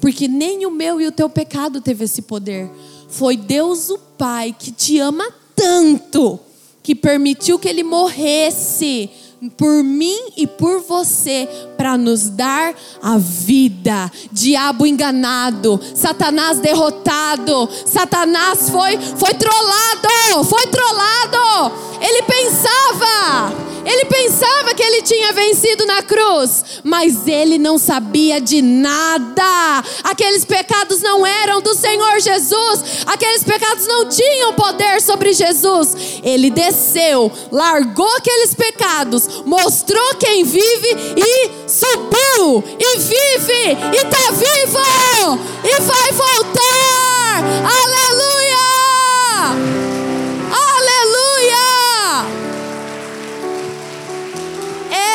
[0.00, 2.70] Porque nem o meu e o teu pecado teve esse poder.
[3.08, 6.38] Foi Deus o Pai que te ama tanto
[6.82, 9.10] que permitiu que ele morresse
[9.56, 11.48] por mim e por você
[11.80, 14.12] para nos dar a vida.
[14.30, 21.72] Diabo enganado, Satanás derrotado, Satanás foi foi trollado, foi trollado.
[22.02, 23.54] Ele pensava,
[23.84, 29.82] ele pensava que ele tinha vencido na cruz, mas ele não sabia de nada.
[30.04, 35.96] Aqueles pecados não eram do Senhor Jesus, aqueles pecados não tinham poder sobre Jesus.
[36.22, 45.38] Ele desceu, largou aqueles pecados, mostrou quem vive e subiu, e vive, e está vivo,
[45.62, 47.44] e vai voltar.
[47.64, 48.70] Aleluia!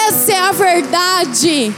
[0.08, 1.76] Essa é a verdade.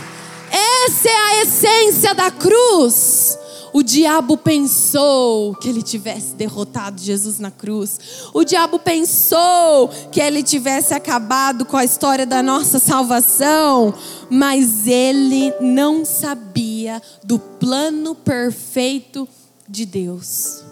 [0.52, 3.38] Essa é a essência da cruz.
[3.78, 8.00] O diabo pensou que ele tivesse derrotado Jesus na cruz.
[8.34, 13.94] O diabo pensou que ele tivesse acabado com a história da nossa salvação.
[14.32, 19.30] Mas ele não sabia do plano perfeito
[19.70, 20.64] de Deus.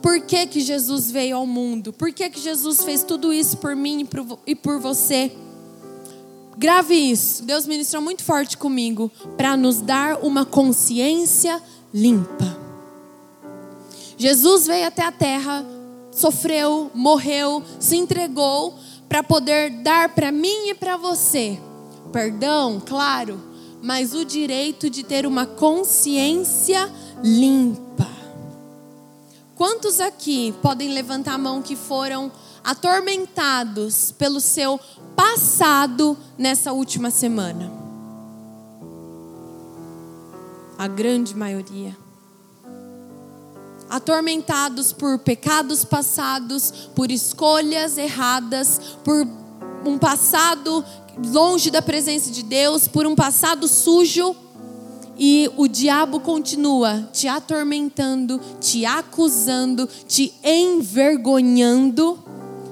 [0.00, 1.92] Por que, que Jesus veio ao mundo?
[1.92, 4.08] Por que, que Jesus fez tudo isso por mim
[4.46, 5.30] e por você?
[6.56, 7.44] Grave isso.
[7.44, 11.60] Deus ministrou muito forte comigo para nos dar uma consciência
[11.92, 12.56] limpa.
[14.16, 15.64] Jesus veio até a terra,
[16.10, 18.74] sofreu, morreu, se entregou
[19.08, 21.58] para poder dar para mim e para você
[22.12, 23.40] perdão, claro,
[23.82, 26.92] mas o direito de ter uma consciência
[27.24, 28.06] limpa.
[29.56, 32.30] Quantos aqui podem levantar a mão que foram
[32.62, 34.78] atormentados pelo seu
[35.16, 37.81] passado nessa última semana?
[40.78, 41.96] A grande maioria.
[43.88, 49.26] Atormentados por pecados passados, por escolhas erradas, por
[49.84, 50.84] um passado
[51.30, 54.34] longe da presença de Deus, por um passado sujo.
[55.18, 62.18] E o diabo continua te atormentando, te acusando, te envergonhando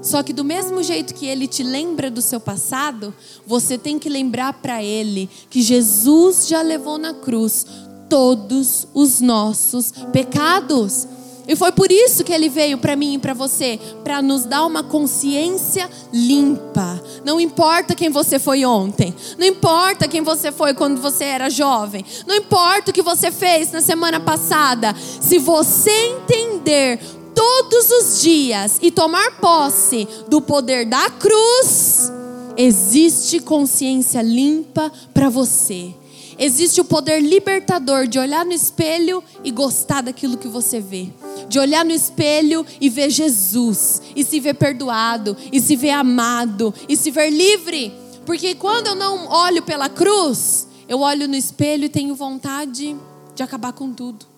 [0.02, 3.14] só que do mesmo jeito que ele te lembra do seu passado,
[3.46, 7.66] você tem que lembrar para ele que Jesus já levou na cruz
[8.10, 11.08] todos os nossos pecados.
[11.48, 14.64] E foi por isso que ele veio para mim e para você, para nos dar
[14.66, 17.02] uma consciência limpa.
[17.24, 22.04] Não importa quem você foi ontem, não importa quem você foi quando você era jovem,
[22.26, 27.00] não importa o que você fez na semana passada, se você entender
[27.34, 32.12] todos os dias e tomar posse do poder da cruz,
[32.56, 35.94] existe consciência limpa para você.
[36.40, 41.10] Existe o poder libertador de olhar no espelho e gostar daquilo que você vê.
[41.50, 46.72] De olhar no espelho e ver Jesus, e se ver perdoado, e se ver amado,
[46.88, 47.92] e se ver livre.
[48.24, 52.96] Porque quando eu não olho pela cruz, eu olho no espelho e tenho vontade
[53.34, 54.30] de acabar com tudo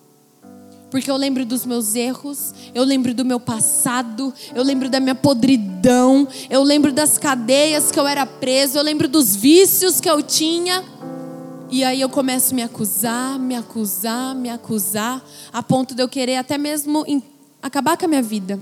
[0.93, 5.15] porque eu lembro dos meus erros, eu lembro do meu passado, eu lembro da minha
[5.15, 10.21] podridão, eu lembro das cadeias que eu era preso, eu lembro dos vícios que eu
[10.21, 10.83] tinha.
[11.69, 16.07] E aí eu começo a me acusar, me acusar, me acusar, a ponto de eu
[16.07, 17.05] querer até mesmo
[17.61, 18.59] acabar com a minha vida.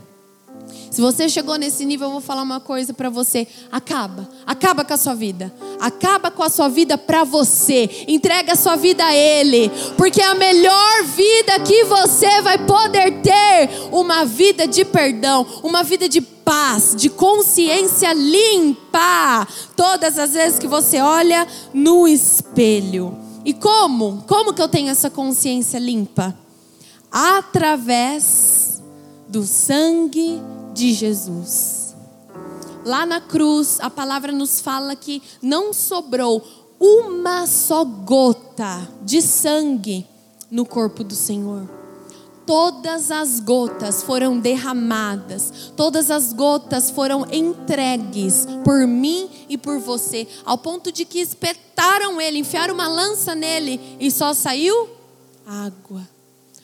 [0.89, 3.47] Se você chegou nesse nível, eu vou falar uma coisa para você.
[3.71, 4.27] Acaba.
[4.45, 5.53] Acaba com a sua vida.
[5.79, 8.05] Acaba com a sua vida para você.
[8.07, 9.71] Entrega a sua vida a Ele.
[9.97, 13.69] Porque é a melhor vida que você vai poder ter.
[13.91, 15.45] Uma vida de perdão.
[15.63, 16.95] Uma vida de paz.
[16.95, 19.47] De consciência limpa.
[19.75, 23.17] Todas as vezes que você olha no espelho.
[23.43, 24.23] E como?
[24.27, 26.37] Como que eu tenho essa consciência limpa?
[27.11, 28.81] Através
[29.27, 30.41] do sangue
[30.73, 31.95] de Jesus.
[32.83, 36.43] Lá na cruz, a palavra nos fala que não sobrou
[36.79, 40.07] uma só gota de sangue
[40.49, 41.69] no corpo do Senhor.
[42.43, 50.27] todas as gotas foram derramadas, todas as gotas foram entregues por mim e por você,
[50.43, 54.89] ao ponto de que espetaram ele, enfiaram uma lança nele e só saiu
[55.45, 56.01] água.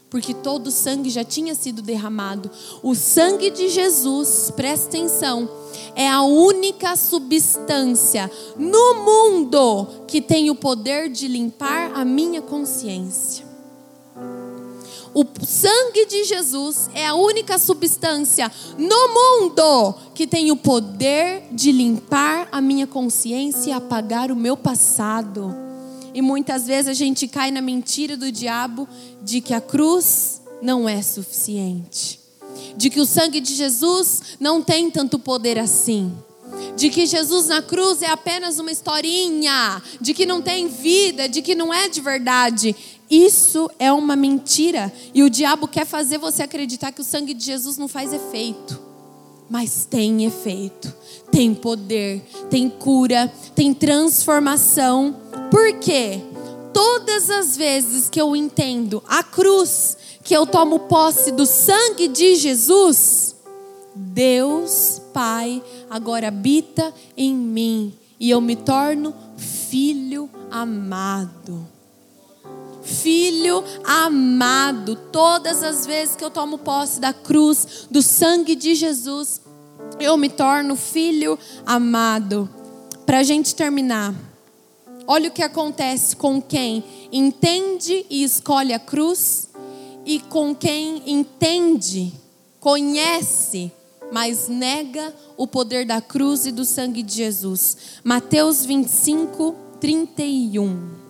[0.10, 2.50] Porque todo o sangue já tinha sido derramado.
[2.82, 5.50] O sangue de Jesus, presta atenção,
[5.96, 13.46] é a única substância no mundo que tem o poder de limpar a minha consciência.
[15.14, 21.72] O sangue de Jesus é a única substância no mundo que tem o poder de
[21.72, 25.67] limpar a minha consciência e apagar o meu passado.
[26.18, 28.90] E muitas vezes a gente cai na mentira do diabo
[29.22, 32.20] de que a cruz não é suficiente,
[32.76, 36.12] de que o sangue de Jesus não tem tanto poder assim
[36.76, 41.42] de que Jesus na cruz é apenas uma historinha, de que não tem vida, de
[41.42, 42.76] que não é de verdade.
[43.10, 44.92] Isso é uma mentira.
[45.14, 48.87] E o diabo quer fazer você acreditar que o sangue de Jesus não faz efeito.
[49.50, 50.94] Mas tem efeito,
[51.32, 55.16] tem poder, tem cura, tem transformação.
[55.50, 56.22] Por quê?
[56.74, 62.36] Todas as vezes que eu entendo a cruz, que eu tomo posse do sangue de
[62.36, 63.36] Jesus,
[63.96, 71.77] Deus Pai agora habita em mim e eu me torno filho amado
[72.88, 74.96] filho amado.
[75.12, 79.42] Todas as vezes que eu tomo posse da cruz, do sangue de Jesus,
[80.00, 82.50] eu me torno filho amado.
[83.06, 84.14] Para a gente terminar,
[85.06, 89.50] olha o que acontece com quem entende e escolhe a cruz
[90.06, 92.14] e com quem entende,
[92.60, 93.72] conhece,
[94.12, 97.78] mas nega o poder da cruz e do sangue de Jesus.
[98.04, 101.07] Mateus 25, 31.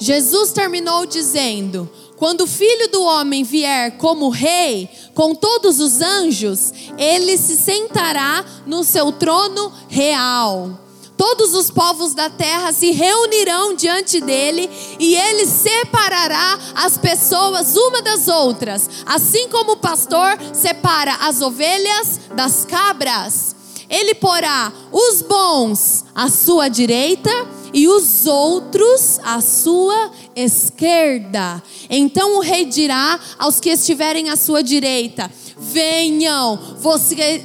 [0.00, 6.72] Jesus terminou dizendo: Quando o filho do homem vier como rei, com todos os anjos,
[6.96, 10.70] ele se sentará no seu trono real.
[11.18, 18.00] Todos os povos da terra se reunirão diante dele e ele separará as pessoas uma
[18.00, 23.54] das outras, assim como o pastor separa as ovelhas das cabras.
[23.90, 27.30] Ele porá os bons à sua direita
[27.72, 31.62] e os outros à sua esquerda.
[31.88, 36.58] Então o rei dirá aos que estiverem à sua direita: Venham,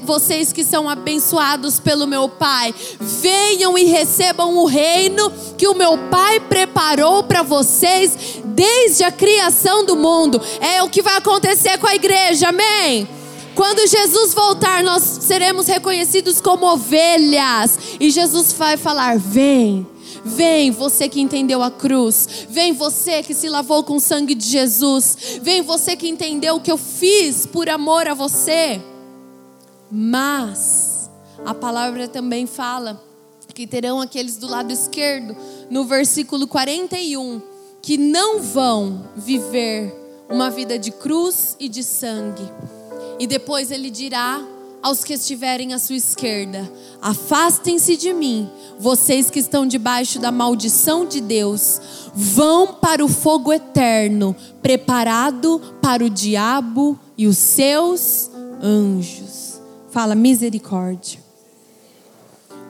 [0.04, 5.98] vocês que são abençoados pelo meu Pai, venham e recebam o reino que o meu
[6.10, 10.42] Pai preparou para vocês desde a criação do mundo.
[10.60, 13.08] É o que vai acontecer com a igreja, amém?
[13.54, 19.88] Quando Jesus voltar, nós seremos reconhecidos como ovelhas, e Jesus vai falar: Vem
[20.26, 22.48] Vem você que entendeu a cruz.
[22.50, 25.40] Vem você que se lavou com o sangue de Jesus.
[25.44, 28.82] Vem você que entendeu o que eu fiz por amor a você.
[29.92, 31.10] Mas
[31.46, 33.00] a palavra também fala
[33.54, 35.34] que terão aqueles do lado esquerdo,
[35.70, 37.42] no versículo 41,
[37.82, 39.96] que não vão viver
[40.28, 42.44] uma vida de cruz e de sangue.
[43.18, 44.44] E depois ele dirá
[44.86, 46.72] aos que estiverem à sua esquerda:
[47.02, 48.48] Afastem-se de mim,
[48.78, 51.82] vocês que estão debaixo da maldição de Deus,
[52.14, 58.30] vão para o fogo eterno, preparado para o diabo e os seus
[58.62, 59.60] anjos.
[59.90, 61.20] Fala misericórdia.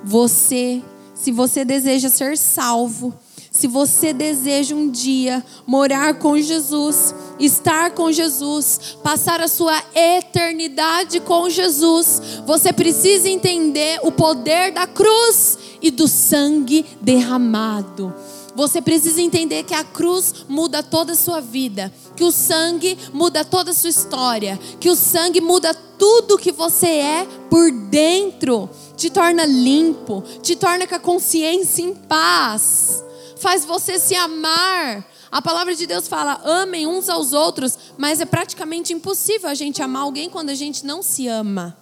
[0.02, 0.82] Você,
[1.14, 3.14] se você deseja ser salvo,
[3.56, 11.22] se você deseja um dia morar com Jesus, estar com Jesus, passar a sua eternidade
[11.22, 18.14] com Jesus, você precisa entender o poder da cruz e do sangue derramado.
[18.58, 23.46] Você precisa entender que a cruz muda toda a sua vida, que o sangue muda
[23.46, 29.10] toda a sua história, que o sangue muda tudo que você é por dentro, te
[29.10, 33.05] torna limpo, te torna com a consciência em paz
[33.38, 35.06] faz você se amar.
[35.32, 39.82] A palavra de Deus fala: amem uns aos outros, mas é praticamente impossível a gente
[39.82, 41.78] amar alguém quando a gente não se ama.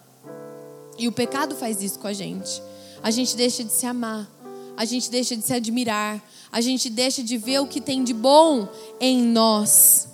[0.97, 2.61] E o pecado faz isso com a gente.
[3.01, 4.29] A gente deixa de se amar,
[4.77, 6.21] a gente deixa de se admirar,
[6.51, 8.67] a gente deixa de ver o que tem de bom
[8.99, 10.07] em nós.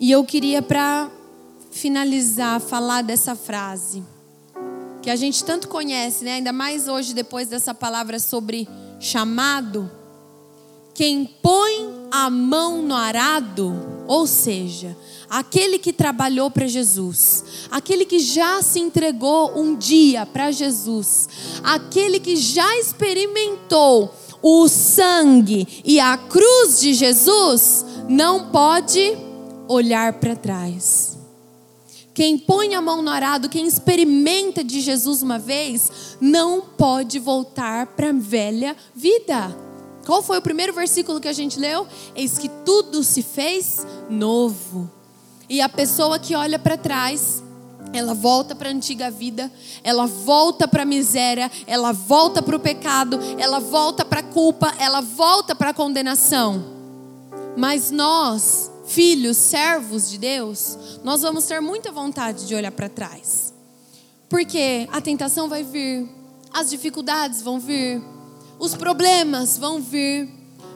[0.00, 1.10] E eu queria, para
[1.70, 4.02] finalizar, falar dessa frase
[5.02, 6.34] que a gente tanto conhece, né?
[6.34, 8.68] ainda mais hoje, depois dessa palavra sobre
[9.00, 9.90] chamado.
[10.98, 13.72] Quem põe a mão no arado,
[14.08, 14.96] ou seja,
[15.30, 21.28] aquele que trabalhou para Jesus, aquele que já se entregou um dia para Jesus,
[21.62, 24.12] aquele que já experimentou
[24.42, 29.16] o sangue e a cruz de Jesus, não pode
[29.68, 31.16] olhar para trás.
[32.12, 37.86] Quem põe a mão no arado, quem experimenta de Jesus uma vez, não pode voltar
[37.86, 39.67] para a velha vida.
[40.08, 41.86] Qual foi o primeiro versículo que a gente leu?
[42.16, 44.90] Eis que tudo se fez novo.
[45.46, 47.42] E a pessoa que olha para trás,
[47.92, 49.52] ela volta para a antiga vida,
[49.84, 54.74] ela volta para a miséria, ela volta para o pecado, ela volta para a culpa,
[54.78, 56.64] ela volta para a condenação.
[57.54, 63.52] Mas nós filhos, servos de Deus, nós vamos ter muita vontade de olhar para trás.
[64.26, 66.08] Porque a tentação vai vir,
[66.50, 68.02] as dificuldades vão vir,
[68.58, 70.28] os problemas vão vir,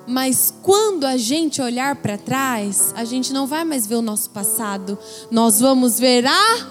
[0.07, 4.31] mas quando a gente olhar para trás, a gente não vai mais ver o nosso
[4.31, 4.99] passado,
[5.31, 6.67] nós vamos ver a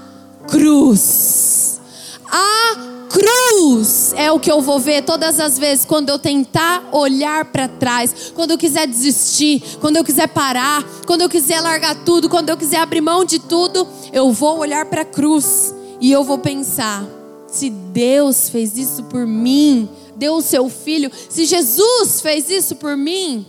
[0.47, 1.79] cruz.
[2.27, 2.75] A
[3.09, 7.67] cruz é o que eu vou ver todas as vezes quando eu tentar olhar para
[7.67, 12.49] trás, quando eu quiser desistir, quando eu quiser parar, quando eu quiser largar tudo, quando
[12.49, 16.38] eu quiser abrir mão de tudo, eu vou olhar para a cruz e eu vou
[16.38, 17.05] pensar:
[17.47, 19.89] se Deus fez isso por mim,
[20.22, 23.43] deu o seu filho, se Jesus fez isso por mim,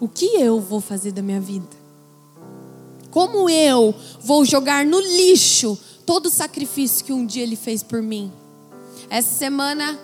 [0.00, 1.68] o que eu vou fazer da minha vida?
[3.12, 8.02] Como eu vou jogar no lixo todo o sacrifício que um dia ele fez por
[8.02, 8.32] mim.
[9.08, 9.96] Essa semana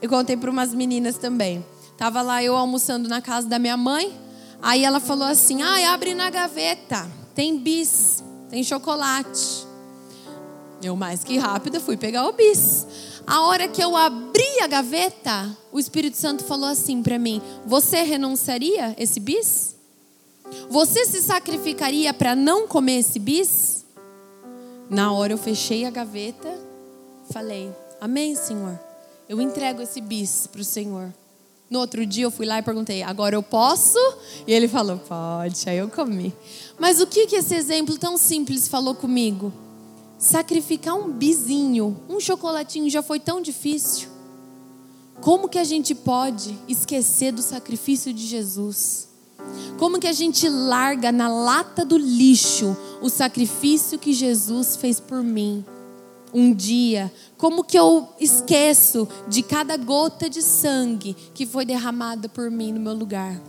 [0.00, 1.62] eu contei para umas meninas também.
[1.98, 4.18] Tava lá eu almoçando na casa da minha mãe.
[4.62, 7.06] Aí ela falou assim: "Ai, ah, abre na gaveta.
[7.34, 9.66] Tem bis, tem chocolate".
[10.82, 12.86] Eu mais que rápida fui pegar o bis.
[13.26, 18.02] A hora que eu abri a gaveta, o Espírito Santo falou assim para mim: "Você
[18.02, 19.74] renunciaria esse bis?
[20.68, 23.84] Você se sacrificaria para não comer esse bis?"
[24.90, 26.48] Na hora eu fechei a gaveta,
[27.30, 28.78] falei: Amém, Senhor.
[29.26, 31.10] Eu entrego esse bis para o Senhor.
[31.70, 33.98] No outro dia eu fui lá e perguntei: Agora eu posso?
[34.46, 35.68] E ele falou: Pode.
[35.68, 36.34] Aí eu comi.
[36.78, 39.50] Mas o que que esse exemplo tão simples falou comigo?
[40.18, 44.08] Sacrificar um bizinho, um chocolatinho já foi tão difícil.
[45.20, 49.08] Como que a gente pode esquecer do sacrifício de Jesus?
[49.78, 55.22] Como que a gente larga na lata do lixo o sacrifício que Jesus fez por
[55.22, 55.64] mim?
[56.32, 62.50] Um dia, como que eu esqueço de cada gota de sangue que foi derramada por
[62.50, 63.40] mim no meu lugar?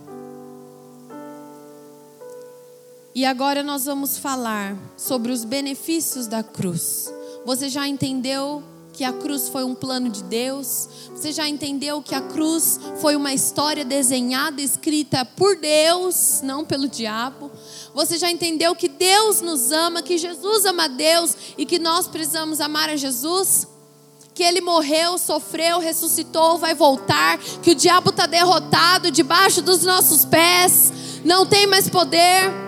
[3.16, 7.10] E agora nós vamos falar sobre os benefícios da cruz.
[7.46, 8.62] Você já entendeu
[8.92, 10.86] que a cruz foi um plano de Deus?
[11.12, 16.86] Você já entendeu que a cruz foi uma história desenhada, escrita por Deus, não pelo
[16.86, 17.50] diabo?
[17.94, 22.60] Você já entendeu que Deus nos ama, que Jesus ama Deus e que nós precisamos
[22.60, 23.66] amar a Jesus?
[24.34, 30.26] Que ele morreu, sofreu, ressuscitou, vai voltar, que o diabo está derrotado debaixo dos nossos
[30.26, 30.92] pés,
[31.24, 32.65] não tem mais poder.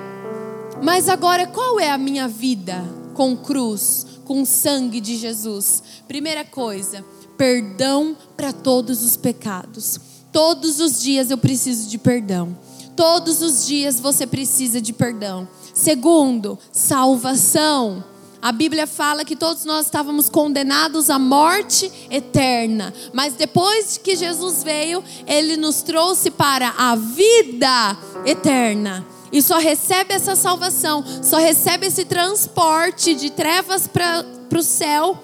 [0.83, 2.85] Mas agora, qual é a minha vida
[3.15, 4.07] com cruz?
[4.29, 5.83] com sangue de Jesus.
[6.07, 7.03] Primeira coisa,
[7.39, 9.99] perdão para todos os pecados.
[10.31, 12.57] Todos os dias eu preciso de perdão.
[12.95, 15.49] Todos os dias você precisa de perdão.
[15.73, 18.05] Segundo, salvação.
[18.43, 24.63] A Bíblia fala que todos nós estávamos condenados à morte eterna, mas depois que Jesus
[24.63, 29.05] veio, ele nos trouxe para a vida eterna.
[29.33, 34.25] E só recebe essa salvação, só recebe esse transporte de trevas para
[34.59, 35.19] o céu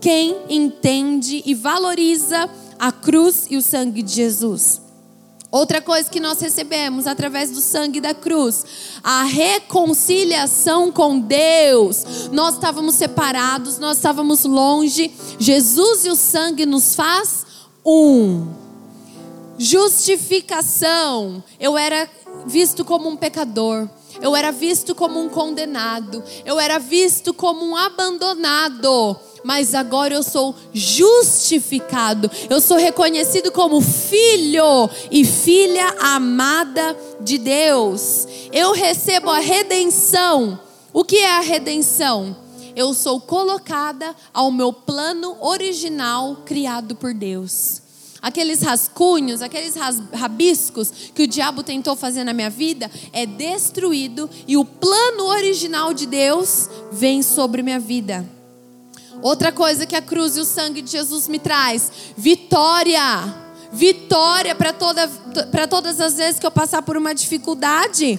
[0.00, 2.48] quem entende e valoriza
[2.78, 4.80] a cruz e o sangue de Jesus.
[5.50, 8.64] Outra coisa que nós recebemos através do sangue da cruz,
[9.02, 12.28] a reconciliação com Deus.
[12.30, 15.10] Nós estávamos separados, nós estávamos longe.
[15.38, 17.46] Jesus e o sangue nos faz
[17.84, 18.67] um.
[19.58, 21.42] Justificação.
[21.58, 22.08] Eu era
[22.46, 23.88] visto como um pecador,
[24.20, 29.18] eu era visto como um condenado, eu era visto como um abandonado.
[29.44, 38.26] Mas agora eu sou justificado, eu sou reconhecido como filho e filha amada de Deus.
[38.52, 40.58] Eu recebo a redenção.
[40.92, 42.36] O que é a redenção?
[42.74, 47.87] Eu sou colocada ao meu plano original criado por Deus
[48.20, 49.74] aqueles rascunhos, aqueles
[50.12, 55.94] rabiscos que o diabo tentou fazer na minha vida, é destruído e o plano original
[55.94, 58.24] de Deus vem sobre minha vida.
[59.22, 63.02] Outra coisa que a cruz e o sangue de Jesus me traz: vitória.
[63.70, 65.06] vitória para toda,
[65.68, 68.18] todas as vezes que eu passar por uma dificuldade.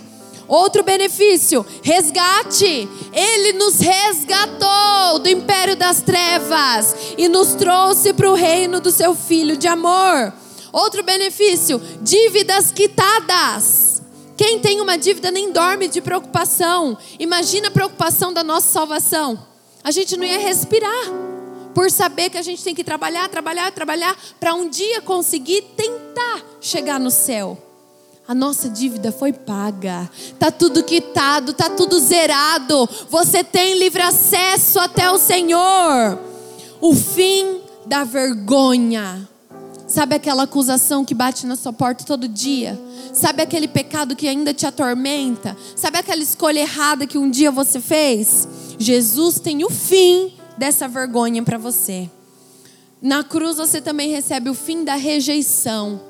[0.49, 2.89] Outro benefício, resgate.
[3.13, 9.13] Ele nos resgatou do império das trevas e nos trouxe para o reino do seu
[9.13, 10.33] filho de amor.
[10.73, 14.01] Outro benefício, dívidas quitadas.
[14.35, 16.97] Quem tem uma dívida nem dorme de preocupação.
[17.19, 19.37] Imagina a preocupação da nossa salvação.
[19.83, 21.05] A gente não ia respirar
[21.75, 26.41] por saber que a gente tem que trabalhar, trabalhar, trabalhar para um dia conseguir tentar
[26.59, 27.68] chegar no céu.
[28.29, 30.07] A nossa dívida foi paga.
[30.37, 32.87] Tá tudo quitado, tá tudo zerado.
[33.09, 36.19] Você tem livre acesso até o Senhor.
[36.79, 39.27] O fim da vergonha.
[39.87, 42.79] Sabe aquela acusação que bate na sua porta todo dia?
[43.13, 45.57] Sabe aquele pecado que ainda te atormenta?
[45.75, 48.47] Sabe aquela escolha errada que um dia você fez?
[48.77, 52.07] Jesus tem o fim dessa vergonha para você.
[53.01, 56.08] Na cruz você também recebe o fim da rejeição.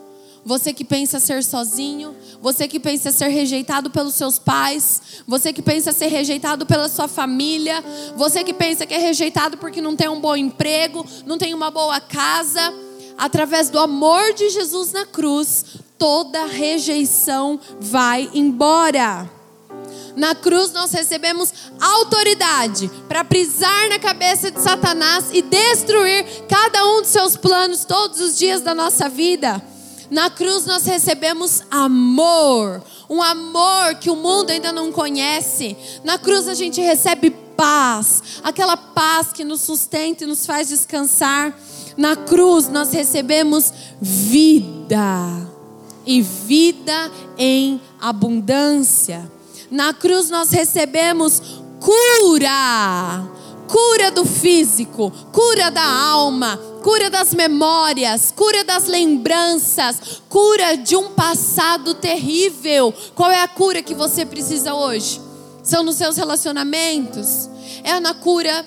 [0.49, 5.61] Você que pensa ser sozinho, você que pensa ser rejeitado pelos seus pais, você que
[5.61, 7.83] pensa ser rejeitado pela sua família,
[8.15, 11.69] você que pensa que é rejeitado porque não tem um bom emprego, não tem uma
[11.69, 12.73] boa casa,
[13.15, 15.65] através do amor de Jesus na cruz,
[15.99, 19.29] toda rejeição vai embora.
[20.15, 27.01] Na cruz nós recebemos autoridade para pisar na cabeça de Satanás e destruir cada um
[27.01, 29.63] dos seus planos todos os dias da nossa vida.
[30.09, 35.77] Na cruz nós recebemos amor, um amor que o mundo ainda não conhece.
[36.03, 41.53] Na cruz a gente recebe paz, aquela paz que nos sustenta e nos faz descansar.
[41.95, 43.71] Na cruz nós recebemos
[44.01, 45.47] vida
[46.05, 49.29] e vida em abundância.
[49.69, 53.29] Na cruz nós recebemos cura,
[53.67, 61.09] cura do físico, cura da alma, cura das memórias, cura das lembranças, cura de um
[61.09, 62.93] passado terrível.
[63.15, 65.21] Qual é a cura que você precisa hoje?
[65.63, 67.49] São nos seus relacionamentos?
[67.83, 68.65] É na cura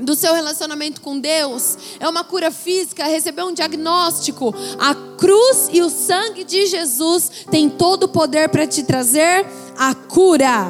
[0.00, 1.76] do seu relacionamento com Deus?
[1.98, 3.04] É uma cura física?
[3.04, 4.54] Receber um diagnóstico?
[4.78, 9.46] A cruz e o sangue de Jesus tem todo o poder para te trazer
[9.76, 10.68] a cura.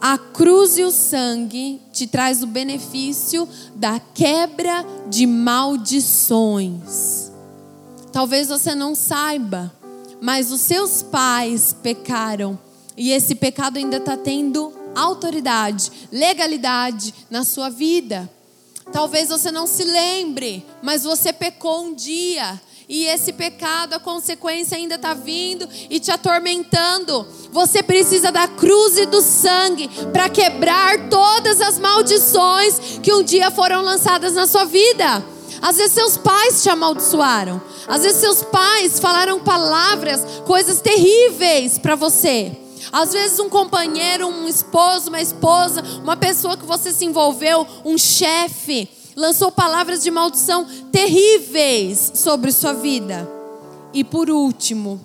[0.00, 7.32] A cruz e o sangue te traz o benefício da quebra de maldições.
[8.12, 9.72] Talvez você não saiba,
[10.20, 12.58] mas os seus pais pecaram
[12.96, 18.30] e esse pecado ainda está tendo autoridade, legalidade na sua vida.
[18.92, 24.76] Talvez você não se lembre, mas você pecou um dia e esse pecado, a consequência
[24.76, 27.26] ainda está vindo e te atormentando.
[27.50, 33.50] Você precisa da cruz e do sangue para quebrar todas as maldições que um dia
[33.50, 35.24] foram lançadas na sua vida.
[35.62, 37.60] Às vezes seus pais te amaldiçoaram.
[37.88, 42.52] Às vezes seus pais falaram palavras, coisas terríveis para você.
[42.92, 47.96] Às vezes um companheiro, um esposo, uma esposa, uma pessoa que você se envolveu, um
[47.96, 53.28] chefe lançou palavras de maldição terríveis sobre sua vida.
[53.92, 55.00] E por último,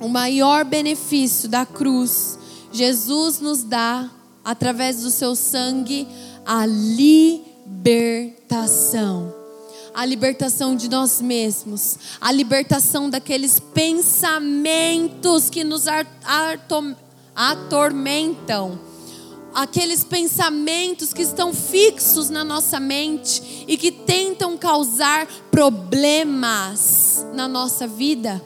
[0.00, 2.38] o maior benefício da cruz,
[2.72, 4.10] Jesus nos dá,
[4.44, 6.08] através do seu sangue,
[6.44, 7.84] a libertação.
[9.94, 15.84] A libertação de nós mesmos, a libertação daqueles pensamentos que nos
[17.36, 18.80] atormentam
[19.54, 27.86] aqueles pensamentos que estão fixos na nossa mente e que tentam causar problemas na nossa
[27.86, 28.42] vida.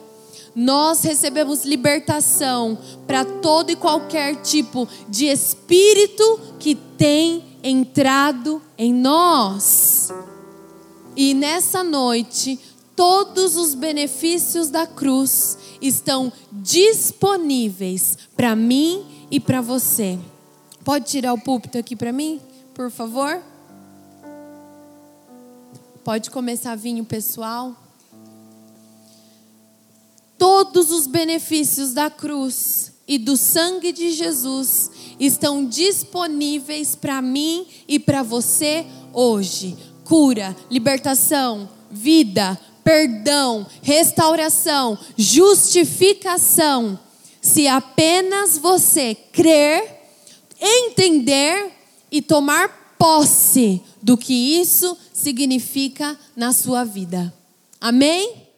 [0.55, 2.77] Nós recebemos libertação
[3.07, 10.11] para todo e qualquer tipo de espírito que tem entrado em nós.
[11.15, 12.59] E nessa noite,
[12.95, 20.19] todos os benefícios da cruz estão disponíveis para mim e para você.
[20.89, 22.41] Pode tirar o púlpito aqui para mim,
[22.73, 23.43] por favor?
[26.03, 27.75] Pode começar a vir o pessoal.
[30.35, 34.89] Todos os benefícios da cruz e do sangue de Jesus
[35.19, 38.83] estão disponíveis para mim e para você
[39.13, 39.77] hoje.
[40.03, 46.97] Cura, libertação, vida, perdão, restauração, justificação.
[47.39, 49.98] Se apenas você crer
[50.59, 51.71] entender
[52.11, 57.33] e tomar posse do que isso significa na sua vida.
[57.79, 58.48] Amém?